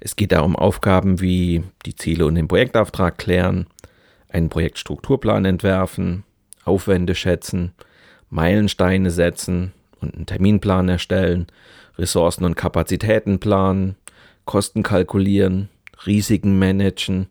Es 0.00 0.16
geht 0.16 0.32
darum 0.32 0.56
Aufgaben 0.56 1.20
wie 1.20 1.62
die 1.84 1.94
Ziele 1.94 2.24
und 2.24 2.34
den 2.34 2.48
Projektauftrag 2.48 3.18
klären, 3.18 3.66
einen 4.30 4.48
Projektstrukturplan 4.48 5.44
entwerfen, 5.44 6.24
Aufwände 6.64 7.14
schätzen, 7.14 7.74
Meilensteine 8.30 9.10
setzen 9.10 9.74
und 10.00 10.14
einen 10.14 10.24
Terminplan 10.24 10.88
erstellen, 10.88 11.46
Ressourcen 11.98 12.46
und 12.46 12.56
Kapazitäten 12.56 13.40
planen, 13.40 13.96
Kosten 14.46 14.82
kalkulieren, 14.82 15.68
Risiken 16.06 16.58
managen, 16.58 17.26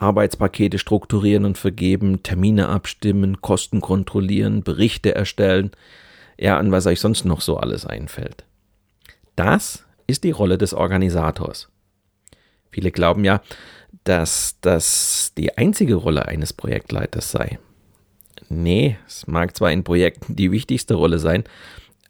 Arbeitspakete 0.00 0.78
strukturieren 0.78 1.44
und 1.44 1.58
vergeben, 1.58 2.22
Termine 2.22 2.68
abstimmen, 2.68 3.40
Kosten 3.40 3.80
kontrollieren, 3.80 4.62
Berichte 4.62 5.14
erstellen, 5.14 5.70
ja, 6.38 6.58
an 6.58 6.72
was 6.72 6.86
euch 6.86 7.00
sonst 7.00 7.24
noch 7.24 7.42
so 7.42 7.58
alles 7.58 7.84
einfällt. 7.84 8.44
Das 9.36 9.84
ist 10.06 10.24
die 10.24 10.30
Rolle 10.30 10.56
des 10.56 10.72
Organisators. 10.72 11.68
Viele 12.70 12.90
glauben 12.90 13.24
ja, 13.24 13.42
dass 14.04 14.56
das 14.60 15.32
die 15.36 15.58
einzige 15.58 15.96
Rolle 15.96 16.26
eines 16.26 16.52
Projektleiters 16.52 17.30
sei. 17.30 17.58
Nee, 18.48 18.96
es 19.06 19.26
mag 19.26 19.54
zwar 19.56 19.70
in 19.70 19.84
Projekten 19.84 20.34
die 20.34 20.50
wichtigste 20.50 20.94
Rolle 20.94 21.18
sein, 21.18 21.44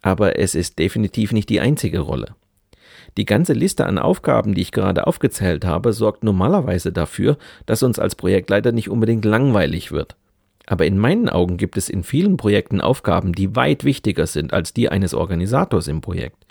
aber 0.00 0.38
es 0.38 0.54
ist 0.54 0.78
definitiv 0.78 1.32
nicht 1.32 1.48
die 1.48 1.60
einzige 1.60 2.00
Rolle. 2.00 2.34
Die 3.16 3.24
ganze 3.24 3.52
Liste 3.52 3.86
an 3.86 3.98
Aufgaben, 3.98 4.54
die 4.54 4.62
ich 4.62 4.72
gerade 4.72 5.06
aufgezählt 5.06 5.64
habe, 5.64 5.92
sorgt 5.92 6.24
normalerweise 6.24 6.92
dafür, 6.92 7.36
dass 7.66 7.82
uns 7.82 7.98
als 7.98 8.14
Projektleiter 8.14 8.72
nicht 8.72 8.88
unbedingt 8.88 9.24
langweilig 9.24 9.92
wird. 9.92 10.16
Aber 10.66 10.86
in 10.86 10.98
meinen 10.98 11.28
Augen 11.28 11.56
gibt 11.56 11.76
es 11.76 11.88
in 11.88 12.04
vielen 12.04 12.36
Projekten 12.36 12.80
Aufgaben, 12.80 13.32
die 13.32 13.56
weit 13.56 13.84
wichtiger 13.84 14.26
sind 14.26 14.52
als 14.52 14.72
die 14.72 14.88
eines 14.88 15.14
Organisators 15.14 15.88
im 15.88 16.00
Projekt. 16.00 16.46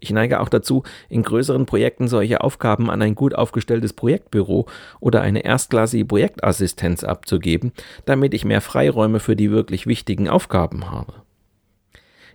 Ich 0.00 0.10
neige 0.10 0.40
auch 0.40 0.48
dazu, 0.48 0.82
in 1.08 1.22
größeren 1.22 1.66
Projekten 1.66 2.08
solche 2.08 2.42
Aufgaben 2.42 2.90
an 2.90 3.02
ein 3.02 3.14
gut 3.14 3.34
aufgestelltes 3.34 3.92
Projektbüro 3.92 4.66
oder 5.00 5.22
eine 5.22 5.44
erstklassige 5.44 6.04
Projektassistenz 6.04 7.04
abzugeben, 7.04 7.72
damit 8.04 8.34
ich 8.34 8.44
mehr 8.44 8.60
Freiräume 8.60 9.20
für 9.20 9.36
die 9.36 9.50
wirklich 9.50 9.86
wichtigen 9.86 10.28
Aufgaben 10.28 10.90
habe. 10.90 11.25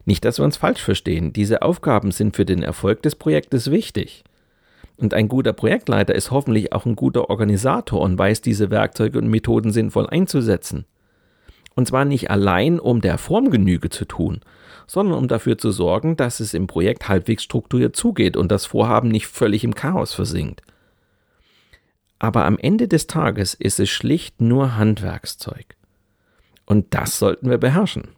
Nicht, 0.05 0.25
dass 0.25 0.39
wir 0.39 0.45
uns 0.45 0.57
falsch 0.57 0.81
verstehen, 0.81 1.33
diese 1.33 1.61
Aufgaben 1.61 2.11
sind 2.11 2.35
für 2.35 2.45
den 2.45 2.63
Erfolg 2.63 3.01
des 3.03 3.15
Projektes 3.15 3.69
wichtig. 3.69 4.23
Und 4.97 5.13
ein 5.13 5.27
guter 5.27 5.53
Projektleiter 5.53 6.13
ist 6.13 6.31
hoffentlich 6.31 6.73
auch 6.73 6.85
ein 6.85 6.95
guter 6.95 7.29
Organisator 7.29 8.01
und 8.01 8.17
weiß 8.17 8.41
diese 8.41 8.69
Werkzeuge 8.69 9.17
und 9.17 9.29
Methoden 9.29 9.71
sinnvoll 9.71 10.07
einzusetzen. 10.07 10.85
Und 11.75 11.87
zwar 11.87 12.05
nicht 12.05 12.29
allein, 12.29 12.79
um 12.79 13.01
der 13.01 13.17
Form 13.17 13.49
Genüge 13.49 13.89
zu 13.89 14.05
tun, 14.05 14.41
sondern 14.87 15.17
um 15.17 15.27
dafür 15.27 15.57
zu 15.57 15.71
sorgen, 15.71 16.17
dass 16.17 16.39
es 16.39 16.53
im 16.53 16.67
Projekt 16.67 17.07
halbwegs 17.07 17.43
strukturiert 17.43 17.95
zugeht 17.95 18.35
und 18.35 18.51
das 18.51 18.65
Vorhaben 18.65 19.09
nicht 19.09 19.27
völlig 19.27 19.63
im 19.63 19.73
Chaos 19.73 20.13
versinkt. 20.13 20.61
Aber 22.19 22.45
am 22.45 22.57
Ende 22.59 22.87
des 22.87 23.07
Tages 23.07 23.53
ist 23.53 23.79
es 23.79 23.89
schlicht 23.89 24.41
nur 24.41 24.75
Handwerkszeug. 24.75 25.77
Und 26.65 26.93
das 26.93 27.17
sollten 27.17 27.49
wir 27.49 27.57
beherrschen. 27.57 28.09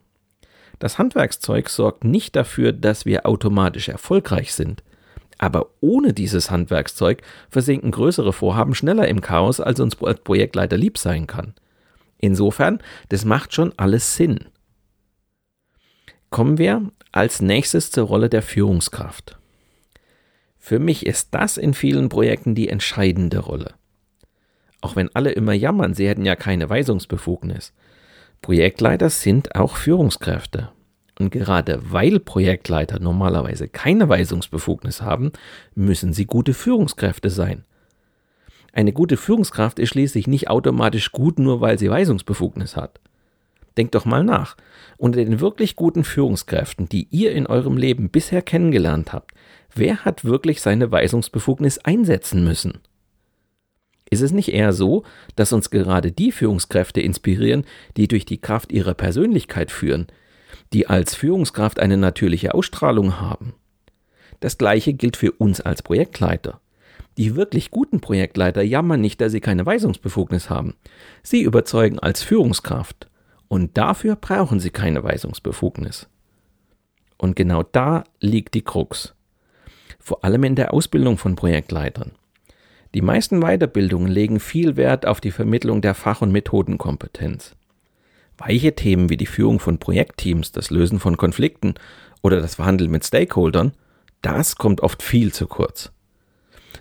Das 0.83 0.97
Handwerkszeug 0.97 1.69
sorgt 1.69 2.03
nicht 2.03 2.35
dafür, 2.35 2.73
dass 2.73 3.05
wir 3.05 3.25
automatisch 3.25 3.87
erfolgreich 3.87 4.53
sind. 4.53 4.83
Aber 5.37 5.67
ohne 5.79 6.11
dieses 6.11 6.51
Handwerkszeug 6.51 7.21
versinken 7.49 7.89
größere 7.89 8.33
Vorhaben 8.33 8.75
schneller 8.75 9.07
im 9.07 9.21
Chaos, 9.21 9.61
als 9.61 9.79
uns 9.79 9.95
als 10.03 10.19
Projektleiter 10.19 10.75
lieb 10.75 10.97
sein 10.97 11.25
kann. 11.25 11.53
Insofern, 12.17 12.79
das 13.07 13.23
macht 13.23 13.53
schon 13.53 13.71
alles 13.77 14.17
Sinn. 14.17 14.49
Kommen 16.29 16.57
wir 16.57 16.91
als 17.13 17.41
nächstes 17.41 17.89
zur 17.89 18.07
Rolle 18.07 18.27
der 18.27 18.41
Führungskraft. 18.41 19.39
Für 20.59 20.79
mich 20.79 21.05
ist 21.05 21.29
das 21.33 21.55
in 21.55 21.73
vielen 21.73 22.09
Projekten 22.09 22.55
die 22.55 22.67
entscheidende 22.67 23.39
Rolle. 23.39 23.75
Auch 24.81 24.97
wenn 24.97 25.15
alle 25.15 25.31
immer 25.31 25.53
jammern, 25.53 25.93
sie 25.93 26.09
hätten 26.09 26.25
ja 26.25 26.35
keine 26.35 26.69
Weisungsbefugnis. 26.69 27.71
Projektleiter 28.43 29.09
sind 29.09 29.55
auch 29.55 29.77
Führungskräfte. 29.77 30.69
Und 31.17 31.31
gerade 31.31 31.79
weil 31.91 32.19
Projektleiter 32.19 32.99
normalerweise 32.99 33.69
keine 33.69 34.09
Weisungsbefugnis 34.09 35.01
haben, 35.01 35.31
müssen 35.75 36.11
sie 36.11 36.25
gute 36.25 36.53
Führungskräfte 36.53 37.29
sein. 37.29 37.63
Eine 38.73 38.91
gute 38.91 39.15
Führungskraft 39.15 39.79
ist 39.79 39.89
schließlich 39.89 40.27
nicht 40.27 40.49
automatisch 40.49 41.13
gut, 41.13 41.39
nur 41.39 41.61
weil 41.61 41.79
sie 41.79 41.89
Weisungsbefugnis 41.89 42.75
hat. 42.75 42.99
Denkt 43.77 43.95
doch 43.95 44.03
mal 44.03 44.25
nach. 44.25 44.57
Unter 44.97 45.23
den 45.23 45.39
wirklich 45.39 45.77
guten 45.77 46.03
Führungskräften, 46.03 46.89
die 46.89 47.07
ihr 47.11 47.31
in 47.31 47.47
eurem 47.47 47.77
Leben 47.77 48.09
bisher 48.09 48.41
kennengelernt 48.41 49.13
habt, 49.13 49.31
wer 49.73 50.03
hat 50.03 50.25
wirklich 50.25 50.61
seine 50.61 50.91
Weisungsbefugnis 50.91 51.77
einsetzen 51.77 52.43
müssen? 52.43 52.81
Ist 54.09 54.21
es 54.21 54.31
nicht 54.31 54.53
eher 54.53 54.73
so, 54.73 55.03
dass 55.35 55.53
uns 55.53 55.69
gerade 55.69 56.11
die 56.11 56.31
Führungskräfte 56.31 57.01
inspirieren, 57.01 57.65
die 57.97 58.07
durch 58.07 58.25
die 58.25 58.39
Kraft 58.39 58.71
ihrer 58.71 58.93
Persönlichkeit 58.93 59.71
führen, 59.71 60.07
die 60.71 60.87
als 60.87 61.15
Führungskraft 61.15 61.79
eine 61.79 61.97
natürliche 61.97 62.53
Ausstrahlung 62.53 63.19
haben? 63.19 63.53
Das 64.39 64.57
gleiche 64.57 64.93
gilt 64.93 65.17
für 65.17 65.31
uns 65.31 65.61
als 65.61 65.81
Projektleiter. 65.81 66.59
Die 67.17 67.35
wirklich 67.35 67.71
guten 67.71 68.01
Projektleiter 68.01 68.61
jammern 68.61 68.99
nicht, 68.99 69.21
dass 69.21 69.31
sie 69.31 69.39
keine 69.39 69.65
Weisungsbefugnis 69.65 70.49
haben. 70.49 70.75
Sie 71.21 71.43
überzeugen 71.43 71.99
als 71.99 72.23
Führungskraft. 72.23 73.07
Und 73.47 73.77
dafür 73.77 74.15
brauchen 74.15 74.59
sie 74.59 74.71
keine 74.71 75.03
Weisungsbefugnis. 75.03 76.07
Und 77.17 77.35
genau 77.35 77.63
da 77.63 78.03
liegt 78.19 78.55
die 78.55 78.63
Krux. 78.63 79.13
Vor 79.99 80.25
allem 80.25 80.43
in 80.43 80.55
der 80.55 80.73
Ausbildung 80.73 81.17
von 81.17 81.35
Projektleitern. 81.35 82.11
Die 82.93 83.01
meisten 83.01 83.41
Weiterbildungen 83.41 84.07
legen 84.07 84.39
viel 84.39 84.75
Wert 84.75 85.07
auf 85.07 85.19
die 85.19 85.31
Vermittlung 85.31 85.81
der 85.81 85.95
Fach- 85.95 86.21
und 86.21 86.31
Methodenkompetenz. 86.31 87.55
Weiche 88.37 88.75
Themen 88.75 89.09
wie 89.09 89.17
die 89.17 89.25
Führung 89.25 89.59
von 89.59 89.79
Projektteams, 89.79 90.51
das 90.51 90.69
Lösen 90.69 90.99
von 90.99 91.17
Konflikten 91.17 91.73
oder 92.21 92.39
das 92.39 92.55
Verhandeln 92.55 92.91
mit 92.91 93.05
Stakeholdern, 93.05 93.73
das 94.21 94.55
kommt 94.55 94.81
oft 94.81 95.01
viel 95.01 95.33
zu 95.33 95.47
kurz. 95.47 95.91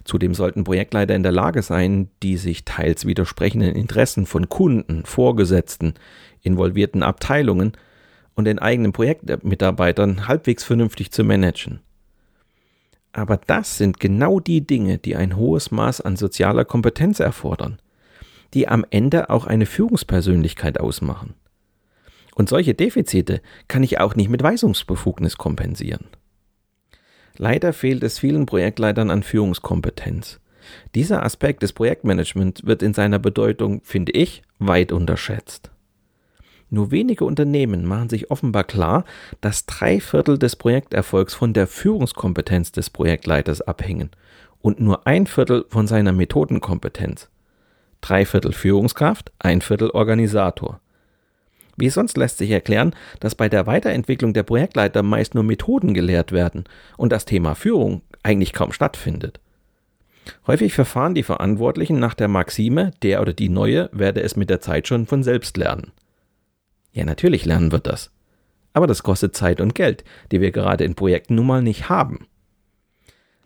Zudem 0.04 0.34
sollten 0.34 0.64
Projektleiter 0.64 1.14
in 1.14 1.22
der 1.22 1.32
Lage 1.32 1.62
sein, 1.62 2.08
die 2.22 2.36
sich 2.36 2.64
teils 2.64 3.06
widersprechenden 3.06 3.74
Interessen 3.74 4.26
von 4.26 4.48
Kunden, 4.48 5.04
Vorgesetzten, 5.04 5.94
involvierten 6.42 7.02
Abteilungen 7.02 7.72
und 8.34 8.46
den 8.46 8.58
eigenen 8.58 8.92
Projektmitarbeitern 8.92 10.28
halbwegs 10.28 10.64
vernünftig 10.64 11.12
zu 11.12 11.24
managen. 11.24 11.80
Aber 13.12 13.36
das 13.36 13.76
sind 13.76 14.00
genau 14.00 14.40
die 14.40 14.66
Dinge, 14.66 14.98
die 14.98 15.16
ein 15.16 15.36
hohes 15.36 15.70
Maß 15.70 16.00
an 16.00 16.16
sozialer 16.16 16.64
Kompetenz 16.64 17.20
erfordern, 17.20 17.78
die 18.54 18.68
am 18.68 18.86
Ende 18.90 19.30
auch 19.30 19.46
eine 19.46 19.66
Führungspersönlichkeit 19.66 20.80
ausmachen. 20.80 21.34
Und 22.34 22.48
solche 22.48 22.74
Defizite 22.74 23.42
kann 23.68 23.82
ich 23.82 24.00
auch 24.00 24.14
nicht 24.14 24.30
mit 24.30 24.42
Weisungsbefugnis 24.42 25.36
kompensieren. 25.36 26.06
Leider 27.36 27.72
fehlt 27.72 28.02
es 28.02 28.18
vielen 28.18 28.46
Projektleitern 28.46 29.10
an 29.10 29.22
Führungskompetenz. 29.22 30.40
Dieser 30.94 31.22
Aspekt 31.22 31.62
des 31.62 31.72
Projektmanagements 31.72 32.64
wird 32.64 32.82
in 32.82 32.94
seiner 32.94 33.18
Bedeutung, 33.18 33.82
finde 33.84 34.12
ich, 34.12 34.42
weit 34.58 34.92
unterschätzt. 34.92 35.70
Nur 36.74 36.90
wenige 36.90 37.26
Unternehmen 37.26 37.84
machen 37.84 38.08
sich 38.08 38.30
offenbar 38.30 38.64
klar, 38.64 39.04
dass 39.42 39.66
drei 39.66 40.00
Viertel 40.00 40.38
des 40.38 40.56
Projekterfolgs 40.56 41.34
von 41.34 41.52
der 41.52 41.66
Führungskompetenz 41.66 42.72
des 42.72 42.88
Projektleiters 42.88 43.60
abhängen 43.60 44.08
und 44.62 44.80
nur 44.80 45.06
ein 45.06 45.26
Viertel 45.26 45.66
von 45.68 45.86
seiner 45.86 46.12
Methodenkompetenz. 46.12 47.28
Drei 48.00 48.24
Viertel 48.24 48.54
Führungskraft, 48.54 49.32
ein 49.38 49.60
Viertel 49.60 49.90
Organisator. 49.90 50.80
Wie 51.76 51.90
sonst 51.90 52.16
lässt 52.16 52.38
sich 52.38 52.50
erklären, 52.50 52.96
dass 53.20 53.34
bei 53.34 53.50
der 53.50 53.66
Weiterentwicklung 53.66 54.32
der 54.32 54.42
Projektleiter 54.42 55.02
meist 55.02 55.34
nur 55.34 55.44
Methoden 55.44 55.92
gelehrt 55.92 56.32
werden 56.32 56.64
und 56.96 57.12
das 57.12 57.26
Thema 57.26 57.54
Führung 57.54 58.00
eigentlich 58.22 58.54
kaum 58.54 58.72
stattfindet. 58.72 59.40
Häufig 60.46 60.72
verfahren 60.72 61.14
die 61.14 61.22
Verantwortlichen 61.22 61.98
nach 61.98 62.14
der 62.14 62.28
Maxime, 62.28 62.92
der 63.02 63.20
oder 63.20 63.34
die 63.34 63.50
Neue 63.50 63.90
werde 63.92 64.22
es 64.22 64.36
mit 64.36 64.48
der 64.48 64.62
Zeit 64.62 64.88
schon 64.88 65.04
von 65.04 65.22
selbst 65.22 65.58
lernen. 65.58 65.92
Ja, 66.92 67.04
natürlich 67.04 67.44
lernen 67.44 67.72
wird 67.72 67.86
das. 67.86 68.10
Aber 68.74 68.86
das 68.86 69.02
kostet 69.02 69.36
Zeit 69.36 69.60
und 69.60 69.74
Geld, 69.74 70.04
die 70.30 70.40
wir 70.40 70.50
gerade 70.50 70.84
in 70.84 70.94
Projekten 70.94 71.34
nun 71.34 71.46
mal 71.46 71.62
nicht 71.62 71.88
haben. 71.88 72.26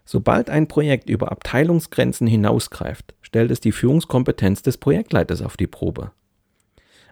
Sobald 0.04 0.50
ein 0.50 0.68
Projekt 0.68 1.10
über 1.10 1.32
Abteilungsgrenzen 1.32 2.28
hinausgreift, 2.28 3.14
stellt 3.22 3.50
es 3.50 3.60
die 3.60 3.72
Führungskompetenz 3.72 4.62
des 4.62 4.78
Projektleiters 4.78 5.42
auf 5.42 5.56
die 5.56 5.66
Probe. 5.66 6.12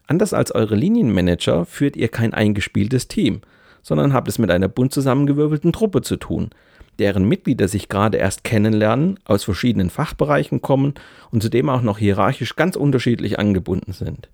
Anders 0.07 0.33
als 0.33 0.55
eure 0.55 0.77
Linienmanager 0.77 1.65
führt 1.65 1.97
ihr 1.97 2.09
kein 2.09 2.35
eingespieltes 2.35 3.09
Team, 3.09 3.41
sondern 3.83 4.13
habt 4.13 4.29
es 4.29 4.39
mit 4.39 4.51
einer 4.51 4.69
bunt 4.69 4.93
zusammengewürfelten 4.93 5.73
Truppe 5.73 6.03
zu 6.03 6.17
tun, 6.17 6.51
deren 7.01 7.27
Mitglieder 7.27 7.67
sich 7.67 7.89
gerade 7.89 8.19
erst 8.19 8.45
kennenlernen, 8.45 9.19
aus 9.25 9.43
verschiedenen 9.43 9.91
Fachbereichen 9.91 10.63
kommen 10.63 10.95
und 11.33 11.43
zudem 11.43 11.69
auch 11.69 11.83
noch 11.83 11.99
hierarchisch 11.99 12.55
ganz 12.55 12.77
unterschiedlich 12.77 13.41
angebunden 13.41 13.93
sind. 13.93 14.29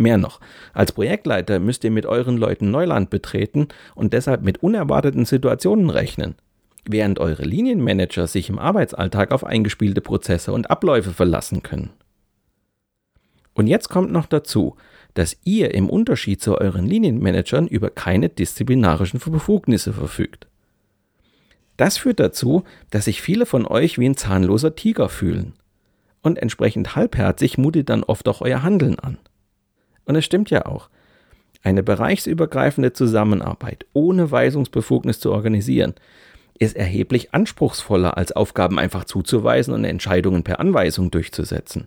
Mehr 0.00 0.16
noch, 0.16 0.40
als 0.72 0.92
Projektleiter 0.92 1.60
müsst 1.60 1.84
ihr 1.84 1.90
mit 1.90 2.06
euren 2.06 2.38
Leuten 2.38 2.70
Neuland 2.70 3.10
betreten 3.10 3.68
und 3.94 4.14
deshalb 4.14 4.40
mit 4.40 4.62
unerwarteten 4.62 5.26
Situationen 5.26 5.90
rechnen, 5.90 6.36
während 6.88 7.18
eure 7.18 7.42
Linienmanager 7.42 8.26
sich 8.26 8.48
im 8.48 8.58
Arbeitsalltag 8.58 9.30
auf 9.30 9.44
eingespielte 9.44 10.00
Prozesse 10.00 10.54
und 10.54 10.70
Abläufe 10.70 11.10
verlassen 11.10 11.62
können. 11.62 11.90
Und 13.52 13.66
jetzt 13.66 13.90
kommt 13.90 14.10
noch 14.10 14.24
dazu, 14.24 14.76
dass 15.12 15.36
ihr 15.44 15.74
im 15.74 15.90
Unterschied 15.90 16.40
zu 16.40 16.56
euren 16.56 16.86
Linienmanagern 16.86 17.66
über 17.66 17.90
keine 17.90 18.30
disziplinarischen 18.30 19.20
Befugnisse 19.20 19.92
verfügt. 19.92 20.46
Das 21.76 21.98
führt 21.98 22.20
dazu, 22.20 22.64
dass 22.88 23.04
sich 23.04 23.20
viele 23.20 23.44
von 23.44 23.66
euch 23.66 23.98
wie 23.98 24.08
ein 24.08 24.16
zahnloser 24.16 24.74
Tiger 24.74 25.10
fühlen. 25.10 25.52
Und 26.22 26.38
entsprechend 26.38 26.96
halbherzig 26.96 27.58
mutet 27.58 27.90
dann 27.90 28.02
oft 28.02 28.26
auch 28.28 28.40
euer 28.40 28.62
Handeln 28.62 28.98
an. 28.98 29.18
Und 30.10 30.16
es 30.16 30.24
stimmt 30.24 30.50
ja 30.50 30.66
auch. 30.66 30.88
Eine 31.62 31.84
bereichsübergreifende 31.84 32.92
Zusammenarbeit 32.92 33.86
ohne 33.92 34.32
Weisungsbefugnis 34.32 35.20
zu 35.20 35.30
organisieren, 35.30 35.94
ist 36.58 36.74
erheblich 36.74 37.32
anspruchsvoller, 37.32 38.16
als 38.16 38.32
Aufgaben 38.32 38.80
einfach 38.80 39.04
zuzuweisen 39.04 39.72
und 39.72 39.84
Entscheidungen 39.84 40.42
per 40.42 40.58
Anweisung 40.58 41.12
durchzusetzen. 41.12 41.86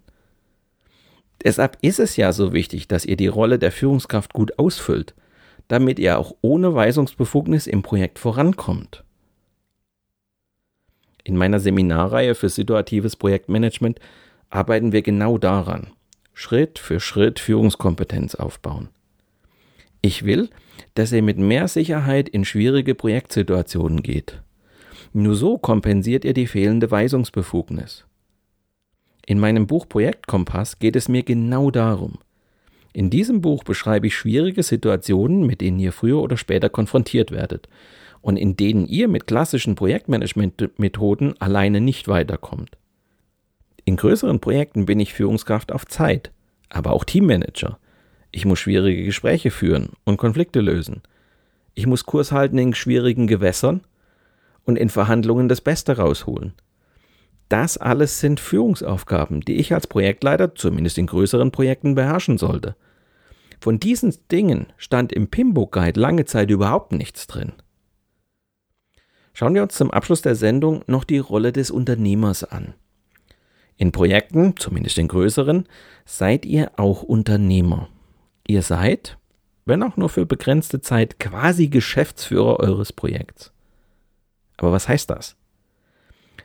Deshalb 1.44 1.78
ist 1.82 2.00
es 2.00 2.16
ja 2.16 2.32
so 2.32 2.54
wichtig, 2.54 2.88
dass 2.88 3.04
ihr 3.04 3.18
die 3.18 3.28
Rolle 3.28 3.60
der 3.60 3.74
Führungskraft 3.74 4.32
gut 4.32 4.58
ausfüllt, 4.58 5.14
damit 5.68 6.00
ihr 6.00 6.18
auch 6.18 6.34
ohne 6.40 6.74
Weisungsbefugnis 6.74 7.68
im 7.68 7.84
Projekt 7.84 8.20
vorankommt. 8.20 9.04
In 11.26 11.36
meiner 11.36 11.60
Seminarreihe 11.60 12.36
für 12.36 12.48
situatives 12.48 13.18
Projektmanagement 13.18 14.00
arbeiten 14.50 14.94
wir 14.94 15.02
genau 15.02 15.38
daran. 15.38 15.88
Schritt 16.34 16.80
für 16.80 17.00
Schritt 17.00 17.40
Führungskompetenz 17.40 18.36
aufbauen. 18.36 18.90
Ich 20.02 20.26
will, 20.26 20.50
dass 20.96 21.12
ihr 21.12 21.22
mit 21.22 21.38
mehr 21.38 21.68
Sicherheit 21.68 22.28
in 22.28 22.44
schwierige 22.44 22.96
Projektsituationen 22.96 24.04
geht. 24.04 24.42
Nur 25.14 25.36
so 25.36 25.58
kompensiert 25.58 26.26
ihr 26.26 26.34
die 26.34 26.48
fehlende 26.48 26.90
Weisungsbefugnis. 26.90 28.06
In 29.26 29.40
meinem 29.40 29.68
Buch 29.68 29.88
Projektkompass 29.88 30.80
geht 30.80 30.96
es 30.96 31.08
mir 31.08 31.24
genau 31.24 31.72
darum. 31.72 32.18
In 32.94 33.10
diesem 33.10 33.42
Buch 33.42 33.64
beschreibe 33.64 34.08
ich 34.08 34.16
schwierige 34.16 34.62
Situationen, 34.62 35.46
mit 35.46 35.62
denen 35.62 35.80
ihr 35.80 35.92
früher 35.92 36.22
oder 36.22 36.38
später 36.38 36.70
konfrontiert 36.70 37.32
werdet 37.32 37.70
und 38.22 38.38
in 38.38 38.56
denen 38.56 38.86
ihr 38.86 39.08
mit 39.08 39.28
klassischen 39.28 39.76
Projektmanagementmethoden 39.76 41.40
alleine 41.40 41.82
nicht 41.82 42.08
weiterkommt. 42.08 42.78
In 43.86 43.98
größeren 43.98 44.40
Projekten 44.40 44.86
bin 44.86 45.00
ich 45.00 45.14
Führungskraft 45.14 45.72
auf 45.72 45.86
Zeit, 45.86 46.32
aber 46.70 46.94
auch 46.94 47.04
Teammanager. 47.04 47.78
Ich 48.32 48.46
muss 48.46 48.60
schwierige 48.60 49.04
Gespräche 49.04 49.52
führen 49.52 49.90
und 50.06 50.18
Konflikte 50.18 50.62
lösen. 50.62 51.02
Ich 51.76 51.86
muss 51.86 52.06
Kurs 52.06 52.32
halten 52.32 52.58
in 52.58 52.74
schwierigen 52.74 53.28
Gewässern 53.28 53.82
und 54.66 54.78
in 54.78 54.90
Verhandlungen 54.90 55.50
das 55.50 55.62
Beste 55.62 55.98
rausholen. 55.98 56.54
Das 57.50 57.78
alles 57.78 58.20
sind 58.20 58.40
Führungsaufgaben, 58.40 59.42
die 59.42 59.56
ich 59.56 59.74
als 59.74 59.86
Projektleiter 59.88 60.56
zumindest 60.56 60.98
in 60.98 61.08
größeren 61.08 61.52
Projekten 61.52 61.94
beherrschen 61.94 62.38
sollte. 62.38 62.76
Von 63.60 63.80
diesen 63.80 64.16
Dingen 64.32 64.68
stand 64.78 65.14
im 65.14 65.28
Pimbo 65.28 65.68
Guide 65.68 66.00
lange 66.00 66.26
Zeit 66.26 66.50
überhaupt 66.50 66.92
nichts 66.94 67.28
drin. 67.28 67.54
Schauen 69.34 69.56
wir 69.56 69.64
uns 69.64 69.76
zum 69.76 69.92
Abschluss 69.92 70.22
der 70.22 70.36
Sendung 70.36 70.84
noch 70.88 71.04
die 71.04 71.18
Rolle 71.18 71.52
des 71.52 71.72
Unternehmers 71.72 72.44
an. 72.44 72.74
In 73.78 73.92
Projekten, 73.92 74.56
zumindest 74.58 74.98
in 74.98 75.08
größeren, 75.08 75.68
seid 76.06 76.46
ihr 76.46 76.72
auch 76.78 77.04
Unternehmer. 77.04 77.90
Ihr 78.48 78.62
seid, 78.62 79.18
wenn 79.66 79.84
auch 79.84 79.98
nur 79.98 80.10
für 80.10 80.26
begrenzte 80.26 80.82
Zeit, 80.82 81.20
quasi 81.20 81.68
Geschäftsführer 81.68 82.60
eures 82.60 82.94
Projekts. 82.94 83.52
Aber 84.58 84.72
was 84.72 84.88
heißt 84.88 85.10
das? 85.10 85.36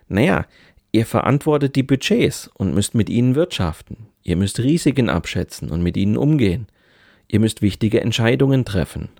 Naja, 0.08 0.46
ihr 0.92 1.06
verantwortet 1.06 1.76
die 1.76 1.82
Budgets 1.82 2.48
und 2.54 2.74
müsst 2.74 2.94
mit 2.94 3.10
ihnen 3.10 3.34
wirtschaften. 3.34 4.06
Ihr 4.22 4.36
müsst 4.36 4.60
Risiken 4.60 5.08
abschätzen 5.08 5.70
und 5.70 5.82
mit 5.82 5.96
ihnen 5.96 6.16
umgehen. 6.16 6.66
Ihr 7.28 7.40
müsst 7.40 7.60
wichtige 7.62 8.00
Entscheidungen 8.00 8.64
treffen. 8.64 9.10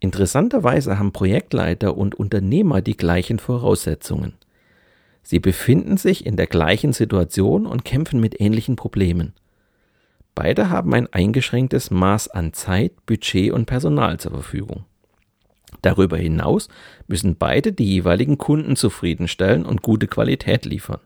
Interessanterweise 0.00 0.98
haben 0.98 1.12
Projektleiter 1.12 1.96
und 1.96 2.16
Unternehmer 2.16 2.82
die 2.82 2.96
gleichen 2.96 3.38
Voraussetzungen. 3.38 4.34
Sie 5.22 5.38
befinden 5.38 5.96
sich 5.96 6.26
in 6.26 6.36
der 6.36 6.46
gleichen 6.46 6.92
Situation 6.92 7.66
und 7.66 7.84
kämpfen 7.84 8.20
mit 8.20 8.40
ähnlichen 8.40 8.76
Problemen. 8.76 9.34
Beide 10.34 10.70
haben 10.70 10.94
ein 10.94 11.12
eingeschränktes 11.12 11.90
Maß 11.90 12.28
an 12.28 12.52
Zeit, 12.52 13.06
Budget 13.06 13.52
und 13.52 13.66
Personal 13.66 14.18
zur 14.18 14.32
Verfügung. 14.32 14.84
Darüber 15.82 16.16
hinaus 16.16 16.68
müssen 17.06 17.36
beide 17.36 17.72
die 17.72 17.86
jeweiligen 17.86 18.38
Kunden 18.38 18.76
zufriedenstellen 18.76 19.66
und 19.66 19.82
gute 19.82 20.06
Qualität 20.06 20.64
liefern. 20.64 21.00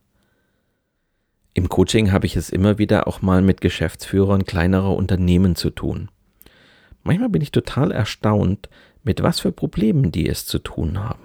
Im 1.55 1.69
Coaching 1.69 2.13
habe 2.13 2.27
ich 2.27 2.37
es 2.37 2.51
immer 2.51 2.77
wieder 2.77 3.09
auch 3.09 3.23
mal 3.23 3.41
mit 3.41 3.63
Geschäftsführern 3.63 4.45
kleinerer 4.45 4.95
Unternehmen 4.95 5.57
zu 5.57 5.71
tun. 5.71 6.11
Manchmal 7.03 7.31
bin 7.31 7.41
ich 7.41 7.51
total 7.51 7.93
erstaunt, 7.93 8.69
mit 9.03 9.23
was 9.23 9.41
für 9.41 9.53
Problemen 9.53 10.13
die 10.13 10.29
es 10.29 10.45
zu 10.45 10.59
tun 10.59 10.99
haben. 10.99 11.23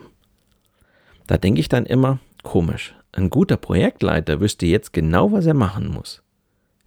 Da 1.27 1.37
denke 1.37 1.59
ich 1.59 1.67
dann 1.67 1.85
immer, 1.85 2.19
Komisch. 2.43 2.95
Ein 3.11 3.29
guter 3.29 3.57
Projektleiter 3.57 4.39
wüsste 4.39 4.65
jetzt 4.65 4.93
genau, 4.93 5.31
was 5.31 5.45
er 5.45 5.53
machen 5.53 5.87
muss. 5.87 6.21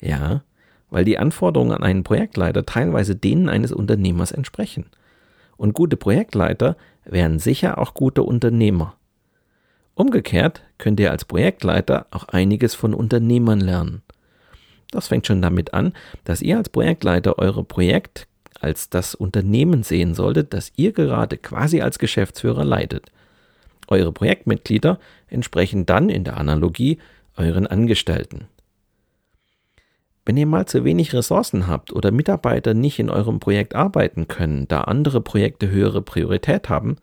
Ja, 0.01 0.43
weil 0.91 1.05
die 1.05 1.19
Anforderungen 1.19 1.73
an 1.73 1.83
einen 1.83 2.05
Projektleiter 2.05 2.65
teilweise 2.65 3.17
denen 3.17 3.49
eines 3.49 3.73
Unternehmers 3.73 4.33
entsprechen. 4.33 4.87
Und 5.57 5.75
gute 5.75 5.97
Projektleiter 5.97 6.77
wären 7.05 7.39
sicher 7.39 7.79
auch 7.79 7.95
gute 7.95 8.23
Unternehmer. 8.23 8.97
Umgekehrt 9.95 10.63
könnt 10.79 10.99
ihr 10.99 11.11
als 11.11 11.25
Projektleiter 11.25 12.07
auch 12.11 12.25
einiges 12.29 12.75
von 12.75 12.95
Unternehmern 12.95 13.61
lernen. 13.61 14.03
Das 14.91 15.09
fängt 15.09 15.27
schon 15.27 15.43
damit 15.43 15.75
an, 15.75 15.93
dass 16.25 16.43
ihr 16.43 16.57
als 16.57 16.69
Projektleiter 16.69 17.39
eure 17.39 17.65
Projekt 17.65 18.27
als 18.61 18.89
das 18.89 19.15
Unternehmen 19.15 19.83
sehen 19.83 20.15
solltet, 20.15 20.55
das 20.55 20.73
ihr 20.77 20.93
gerade 20.93 21.37
quasi 21.37 21.81
als 21.81 21.99
Geschäftsführer 21.99 22.65
leitet. 22.65 23.11
Eure 23.89 24.13
Projektmitglieder 24.13 24.99
entsprechen 25.29 25.87
dann 25.87 26.09
in 26.09 26.25
der 26.25 26.37
Analogie 26.37 26.99
euren 27.37 27.67
Angestellten. 27.67 28.47
Wenn 30.27 30.37
ihr 30.39 30.47
mal 30.47 30.67
zu 30.67 30.85
wenig 30.85 31.13
Ressourcen 31.13 31.67
habt 31.67 31.93
oder 31.93 32.11
Mitarbeiter 32.11 32.73
nicht 32.73 32.99
in 32.99 33.11
eurem 33.11 33.41
Projekt 33.41 33.75
arbeiten 33.75 34.27
können, 34.27 34.67
da 34.69 34.83
andere 34.83 35.21
Projekte 35.21 35.71
höhere 35.71 36.01
Priorität 36.01 36.71
haben, 36.71 36.97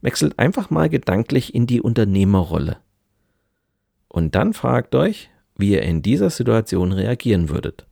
wechselt 0.00 0.38
einfach 0.38 0.70
mal 0.70 0.88
gedanklich 0.88 1.54
in 1.54 1.66
die 1.66 1.80
Unternehmerrolle. 1.80 2.78
Und 4.08 4.34
dann 4.34 4.52
fragt 4.52 4.94
euch, 4.96 5.30
wie 5.56 5.72
ihr 5.72 5.82
in 5.82 6.02
dieser 6.02 6.30
Situation 6.30 6.90
reagieren 6.90 7.50
würdet. 7.50 7.86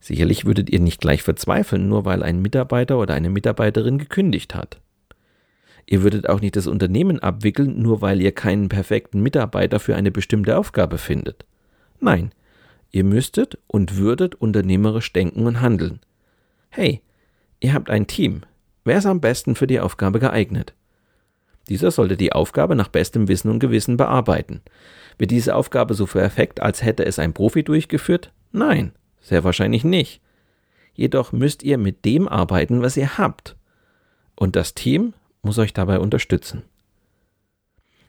Sicherlich 0.00 0.44
würdet 0.44 0.68
ihr 0.70 0.80
nicht 0.80 1.00
gleich 1.00 1.22
verzweifeln, 1.22 1.88
nur 1.88 2.04
weil 2.04 2.24
ein 2.24 2.42
Mitarbeiter 2.42 2.98
oder 2.98 3.14
eine 3.14 3.30
Mitarbeiterin 3.30 3.98
gekündigt 3.98 4.56
hat. 4.56 4.80
Ihr 5.86 6.02
würdet 6.02 6.28
auch 6.28 6.40
nicht 6.40 6.56
das 6.56 6.66
Unternehmen 6.66 7.18
abwickeln, 7.18 7.82
nur 7.82 8.00
weil 8.00 8.20
ihr 8.20 8.32
keinen 8.32 8.68
perfekten 8.68 9.20
Mitarbeiter 9.20 9.80
für 9.80 9.96
eine 9.96 10.10
bestimmte 10.10 10.56
Aufgabe 10.56 10.98
findet. 10.98 11.44
Nein, 12.00 12.32
ihr 12.90 13.04
müsstet 13.04 13.58
und 13.66 13.96
würdet 13.96 14.34
unternehmerisch 14.34 15.12
denken 15.12 15.46
und 15.46 15.60
handeln. 15.60 16.00
Hey, 16.70 17.02
ihr 17.60 17.74
habt 17.74 17.90
ein 17.90 18.06
Team. 18.06 18.42
Wer 18.84 18.98
ist 18.98 19.06
am 19.06 19.20
besten 19.20 19.54
für 19.54 19.66
die 19.66 19.80
Aufgabe 19.80 20.18
geeignet? 20.18 20.74
Dieser 21.68 21.90
sollte 21.90 22.16
die 22.16 22.32
Aufgabe 22.32 22.74
nach 22.74 22.88
bestem 22.88 23.28
Wissen 23.28 23.50
und 23.50 23.60
Gewissen 23.60 23.96
bearbeiten. 23.96 24.62
Wird 25.18 25.30
diese 25.30 25.54
Aufgabe 25.54 25.94
so 25.94 26.06
perfekt, 26.06 26.60
als 26.60 26.82
hätte 26.82 27.04
es 27.04 27.18
ein 27.18 27.32
Profi 27.32 27.62
durchgeführt? 27.62 28.32
Nein. 28.50 28.92
Sehr 29.20 29.44
wahrscheinlich 29.44 29.84
nicht. 29.84 30.20
Jedoch 30.94 31.32
müsst 31.32 31.62
ihr 31.62 31.78
mit 31.78 32.04
dem 32.04 32.28
arbeiten, 32.28 32.82
was 32.82 32.96
ihr 32.96 33.16
habt. 33.18 33.56
Und 34.34 34.56
das 34.56 34.74
Team 34.74 35.14
muss 35.42 35.58
euch 35.58 35.72
dabei 35.72 35.98
unterstützen. 35.98 36.62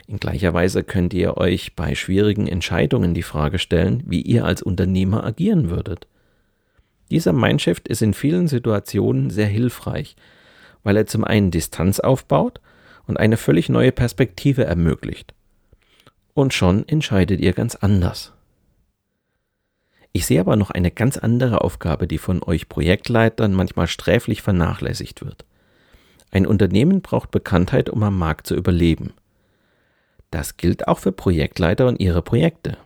In 0.07 0.19
gleicher 0.19 0.53
Weise 0.53 0.83
könnt 0.83 1.13
ihr 1.13 1.37
euch 1.37 1.75
bei 1.75 1.95
schwierigen 1.95 2.47
Entscheidungen 2.47 3.13
die 3.13 3.23
Frage 3.23 3.57
stellen, 3.57 4.03
wie 4.05 4.21
ihr 4.21 4.45
als 4.45 4.61
Unternehmer 4.61 5.23
agieren 5.23 5.69
würdet. 5.69 6.07
Dieser 7.09 7.33
Mindshift 7.33 7.87
ist 7.87 8.01
in 8.01 8.13
vielen 8.13 8.47
Situationen 8.47 9.29
sehr 9.29 9.47
hilfreich, 9.47 10.15
weil 10.83 10.97
er 10.97 11.05
zum 11.05 11.23
einen 11.23 11.51
Distanz 11.51 11.99
aufbaut 11.99 12.59
und 13.07 13.17
eine 13.17 13.37
völlig 13.37 13.69
neue 13.69 13.91
Perspektive 13.91 14.65
ermöglicht. 14.65 15.33
Und 16.33 16.53
schon 16.53 16.87
entscheidet 16.87 17.39
ihr 17.39 17.53
ganz 17.53 17.75
anders. 17.75 18.33
Ich 20.11 20.25
sehe 20.25 20.39
aber 20.39 20.55
noch 20.55 20.69
eine 20.69 20.91
ganz 20.91 21.17
andere 21.17 21.61
Aufgabe, 21.61 22.07
die 22.07 22.17
von 22.17 22.43
euch 22.43 22.69
Projektleitern 22.69 23.53
manchmal 23.53 23.87
sträflich 23.87 24.41
vernachlässigt 24.41 25.25
wird. 25.25 25.45
Ein 26.33 26.47
Unternehmen 26.47 27.01
braucht 27.01 27.29
Bekanntheit, 27.29 27.91
um 27.91 28.01
am 28.01 28.17
Markt 28.17 28.47
zu 28.47 28.55
überleben. 28.55 29.13
Das 30.31 30.57
gilt 30.57 30.87
auch 30.87 30.97
für 30.97 31.11
Projektleiter 31.11 31.87
und 31.87 31.99
ihre 31.99 32.23
Projekte. 32.23 32.77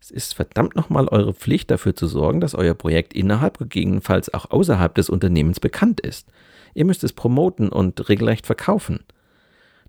Es 0.00 0.12
ist 0.12 0.34
verdammt 0.34 0.76
nochmal 0.76 1.08
eure 1.08 1.34
Pflicht 1.34 1.68
dafür 1.68 1.96
zu 1.96 2.06
sorgen, 2.06 2.40
dass 2.40 2.54
euer 2.54 2.74
Projekt 2.74 3.12
innerhalb, 3.12 3.58
gegebenenfalls 3.58 4.32
auch 4.32 4.52
außerhalb 4.52 4.94
des 4.94 5.10
Unternehmens 5.10 5.58
bekannt 5.58 5.98
ist. 5.98 6.28
Ihr 6.74 6.84
müsst 6.84 7.02
es 7.02 7.12
promoten 7.12 7.70
und 7.70 8.08
regelrecht 8.08 8.46
verkaufen. 8.46 9.00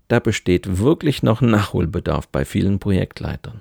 Da 0.08 0.18
besteht 0.18 0.78
wirklich 0.78 1.22
noch 1.22 1.40
Nachholbedarf 1.40 2.26
bei 2.26 2.44
vielen 2.44 2.80
Projektleitern. 2.80 3.60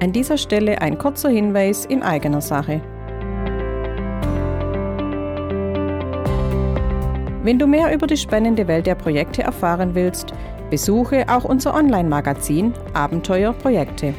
An 0.00 0.12
dieser 0.12 0.38
Stelle 0.38 0.80
ein 0.80 0.98
kurzer 0.98 1.28
Hinweis 1.28 1.86
in 1.86 2.02
eigener 2.02 2.40
Sache. 2.40 2.82
Wenn 7.48 7.58
du 7.58 7.66
mehr 7.66 7.94
über 7.94 8.06
die 8.06 8.18
spannende 8.18 8.68
Welt 8.68 8.86
der 8.86 8.94
Projekte 8.94 9.42
erfahren 9.42 9.94
willst, 9.94 10.34
besuche 10.68 11.24
auch 11.30 11.44
unser 11.44 11.74
Online-Magazin 11.74 12.74
Abenteuer 12.92 13.54
Projekte. 13.54 14.12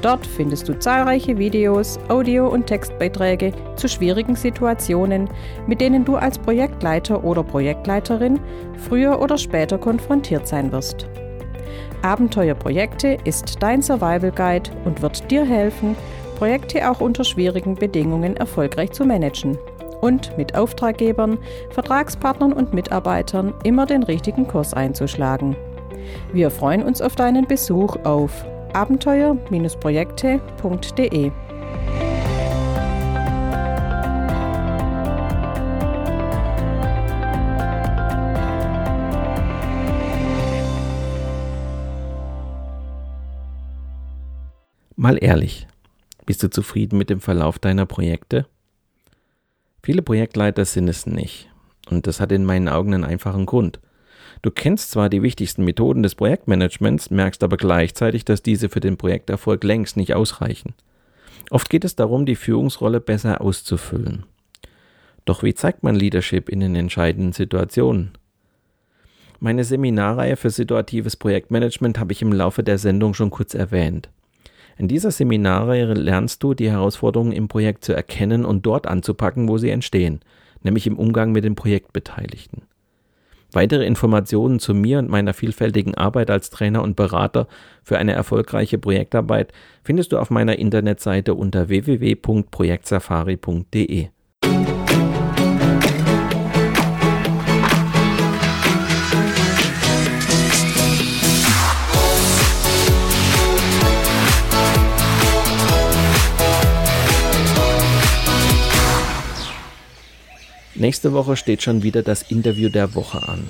Dort 0.00 0.26
findest 0.26 0.66
du 0.66 0.78
zahlreiche 0.78 1.36
Videos, 1.36 1.98
Audio- 2.08 2.48
und 2.48 2.68
Textbeiträge 2.68 3.52
zu 3.76 3.86
schwierigen 3.86 4.34
Situationen, 4.34 5.28
mit 5.66 5.82
denen 5.82 6.06
du 6.06 6.16
als 6.16 6.38
Projektleiter 6.38 7.22
oder 7.22 7.42
Projektleiterin 7.42 8.40
früher 8.88 9.20
oder 9.20 9.36
später 9.36 9.76
konfrontiert 9.76 10.48
sein 10.48 10.72
wirst. 10.72 11.06
Abenteuerprojekte 12.00 13.18
ist 13.24 13.62
dein 13.62 13.82
Survival 13.82 14.32
Guide 14.32 14.70
und 14.86 15.02
wird 15.02 15.30
dir 15.30 15.44
helfen, 15.44 15.96
Projekte 16.38 16.90
auch 16.90 17.02
unter 17.02 17.24
schwierigen 17.24 17.74
Bedingungen 17.74 18.38
erfolgreich 18.38 18.92
zu 18.92 19.04
managen 19.04 19.58
und 20.00 20.36
mit 20.36 20.54
Auftraggebern, 20.54 21.38
Vertragspartnern 21.70 22.52
und 22.52 22.74
Mitarbeitern 22.74 23.54
immer 23.64 23.86
den 23.86 24.02
richtigen 24.02 24.46
Kurs 24.46 24.74
einzuschlagen. 24.74 25.56
Wir 26.32 26.50
freuen 26.50 26.82
uns 26.82 27.02
auf 27.02 27.14
deinen 27.16 27.46
Besuch 27.46 27.96
auf 28.04 28.44
abenteuer-projekte.de. 28.72 31.32
Mal 44.96 45.18
ehrlich, 45.18 45.66
bist 46.26 46.42
du 46.42 46.50
zufrieden 46.50 46.98
mit 46.98 47.08
dem 47.08 47.20
Verlauf 47.20 47.58
deiner 47.58 47.86
Projekte? 47.86 48.44
Viele 49.82 50.02
Projektleiter 50.02 50.64
sind 50.64 50.88
es 50.88 51.06
nicht. 51.06 51.48
Und 51.88 52.06
das 52.06 52.20
hat 52.20 52.32
in 52.32 52.44
meinen 52.44 52.68
Augen 52.68 52.94
einen 52.94 53.04
einfachen 53.04 53.46
Grund. 53.46 53.80
Du 54.42 54.50
kennst 54.50 54.90
zwar 54.90 55.08
die 55.08 55.22
wichtigsten 55.22 55.64
Methoden 55.64 56.02
des 56.02 56.14
Projektmanagements, 56.14 57.10
merkst 57.10 57.42
aber 57.42 57.56
gleichzeitig, 57.56 58.24
dass 58.24 58.42
diese 58.42 58.68
für 58.68 58.80
den 58.80 58.96
Projekterfolg 58.96 59.64
längst 59.64 59.96
nicht 59.96 60.14
ausreichen. 60.14 60.74
Oft 61.50 61.68
geht 61.68 61.84
es 61.84 61.96
darum, 61.96 62.26
die 62.26 62.36
Führungsrolle 62.36 63.00
besser 63.00 63.40
auszufüllen. 63.40 64.24
Doch 65.24 65.42
wie 65.42 65.54
zeigt 65.54 65.82
man 65.82 65.94
Leadership 65.94 66.48
in 66.48 66.60
den 66.60 66.74
entscheidenden 66.74 67.32
Situationen? 67.32 68.12
Meine 69.40 69.64
Seminarreihe 69.64 70.36
für 70.36 70.50
situatives 70.50 71.16
Projektmanagement 71.16 71.98
habe 71.98 72.12
ich 72.12 72.22
im 72.22 72.32
Laufe 72.32 72.62
der 72.62 72.78
Sendung 72.78 73.14
schon 73.14 73.30
kurz 73.30 73.54
erwähnt. 73.54 74.10
In 74.80 74.88
dieser 74.88 75.10
Seminarreihe 75.10 75.92
lernst 75.92 76.42
du, 76.42 76.54
die 76.54 76.70
Herausforderungen 76.70 77.32
im 77.32 77.48
Projekt 77.48 77.84
zu 77.84 77.92
erkennen 77.92 78.46
und 78.46 78.64
dort 78.64 78.86
anzupacken, 78.86 79.46
wo 79.46 79.58
sie 79.58 79.68
entstehen, 79.68 80.20
nämlich 80.62 80.86
im 80.86 80.98
Umgang 80.98 81.32
mit 81.32 81.44
den 81.44 81.54
Projektbeteiligten. 81.54 82.62
Weitere 83.52 83.84
Informationen 83.84 84.58
zu 84.58 84.72
mir 84.72 85.00
und 85.00 85.10
meiner 85.10 85.34
vielfältigen 85.34 85.96
Arbeit 85.96 86.30
als 86.30 86.48
Trainer 86.48 86.82
und 86.82 86.96
Berater 86.96 87.46
für 87.82 87.98
eine 87.98 88.12
erfolgreiche 88.12 88.78
Projektarbeit 88.78 89.52
findest 89.84 90.12
du 90.12 90.18
auf 90.18 90.30
meiner 90.30 90.58
Internetseite 90.58 91.34
unter 91.34 91.68
www.projektsafari.de. 91.68 94.08
Nächste 110.80 111.12
Woche 111.12 111.36
steht 111.36 111.60
schon 111.60 111.82
wieder 111.82 112.02
das 112.02 112.22
Interview 112.22 112.70
der 112.70 112.94
Woche 112.94 113.28
an. 113.28 113.46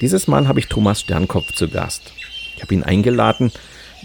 Dieses 0.00 0.28
Mal 0.28 0.46
habe 0.46 0.60
ich 0.60 0.68
Thomas 0.68 1.00
Sternkopf 1.00 1.52
zu 1.52 1.68
Gast. 1.68 2.12
Ich 2.54 2.62
habe 2.62 2.72
ihn 2.72 2.84
eingeladen, 2.84 3.50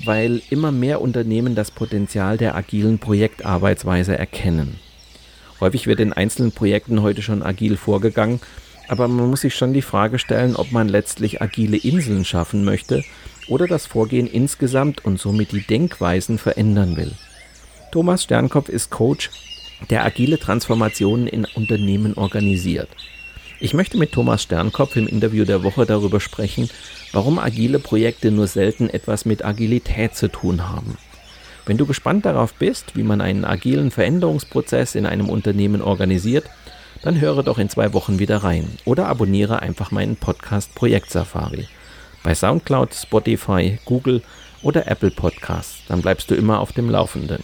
weil 0.06 0.41
immer 0.49 0.71
mehr 0.71 1.01
Unternehmen 1.01 1.54
das 1.54 1.69
Potenzial 1.69 2.39
der 2.39 2.56
agilen 2.56 2.97
Projektarbeitsweise 2.97 4.17
erkennen. 4.17 4.80
Häufig 5.60 5.86
wird 5.86 5.99
in 5.99 6.13
einzelnen 6.13 6.51
Projekten 6.51 7.04
heute 7.04 7.21
schon 7.21 7.43
agil 7.43 7.77
vorgegangen, 7.77 8.41
aber 8.88 9.08
man 9.08 9.30
muss 9.30 9.41
sich 9.41 9.54
schon 9.54 9.73
die 9.73 9.84
Frage 9.84 10.17
stellen, 10.17 10.56
ob 10.56 10.71
man 10.71 10.89
letztlich 10.89 11.43
agile 11.43 11.77
Inseln 11.77 12.25
schaffen 12.25 12.65
möchte 12.65 13.04
oder 13.49 13.67
das 13.67 13.86
Vorgehen 13.86 14.25
insgesamt 14.25 15.06
und 15.06 15.19
somit 15.19 15.51
die 15.51 15.62
Denkweisen 15.62 16.39
verändern 16.39 16.97
will. 16.97 17.12
Thomas 17.91 18.23
Sternkopf 18.23 18.67
ist 18.67 18.89
Coach 18.89 19.30
der 19.89 20.06
agile 20.06 20.39
Transformationen 20.39 21.28
in 21.28 21.46
Unternehmen 21.56 22.13
organisiert. 22.13 22.89
Ich 23.60 23.74
möchte 23.74 23.98
mit 23.98 24.12
Thomas 24.12 24.44
Sternkopf 24.44 24.96
im 24.96 25.08
Interview 25.08 25.46
der 25.46 25.63
Woche 25.63 25.86
darüber 25.86 26.20
sprechen, 26.20 26.70
warum 27.12 27.38
agile 27.38 27.80
Projekte 27.80 28.32
nur 28.32 28.48
selten 28.48 28.89
etwas 28.89 29.26
mit 29.26 29.46
Agilität 29.46 30.15
zu 30.15 30.30
tun 30.30 30.67
haben. 30.70 30.98
Wenn 31.65 31.78
du 31.78 31.86
gespannt 31.86 32.26
darauf 32.26 32.54
bist, 32.54 32.96
wie 32.96 33.04
man 33.04 33.22
einen 33.22 33.46
agilen 33.46 33.91
Veränderungsprozess 33.91 34.96
in 34.96 35.06
einem 35.06 35.30
Unternehmen 35.30 35.82
organisiert, 35.82 36.46
dann 37.04 37.22
höre 37.22 37.44
doch 37.44 37.60
in 37.60 37.70
zwei 37.70 37.94
Wochen 37.94 38.20
wieder 38.20 38.38
rein 38.38 38.67
oder 38.86 39.08
abonniere 39.08 39.62
einfach 39.62 39.91
meinen 39.91 40.15
Podcast 40.15 40.74
Projekt 40.76 41.12
Safari 41.12 41.67
bei 42.24 42.36
SoundCloud, 42.36 42.94
Spotify, 42.94 43.80
Google 43.86 44.22
oder 44.62 44.88
Apple 44.88 45.12
Podcasts. 45.12 45.84
Dann 45.88 46.02
bleibst 46.02 46.30
du 46.30 46.36
immer 46.36 46.60
auf 46.60 46.72
dem 46.72 46.89
Laufenden. 46.89 47.44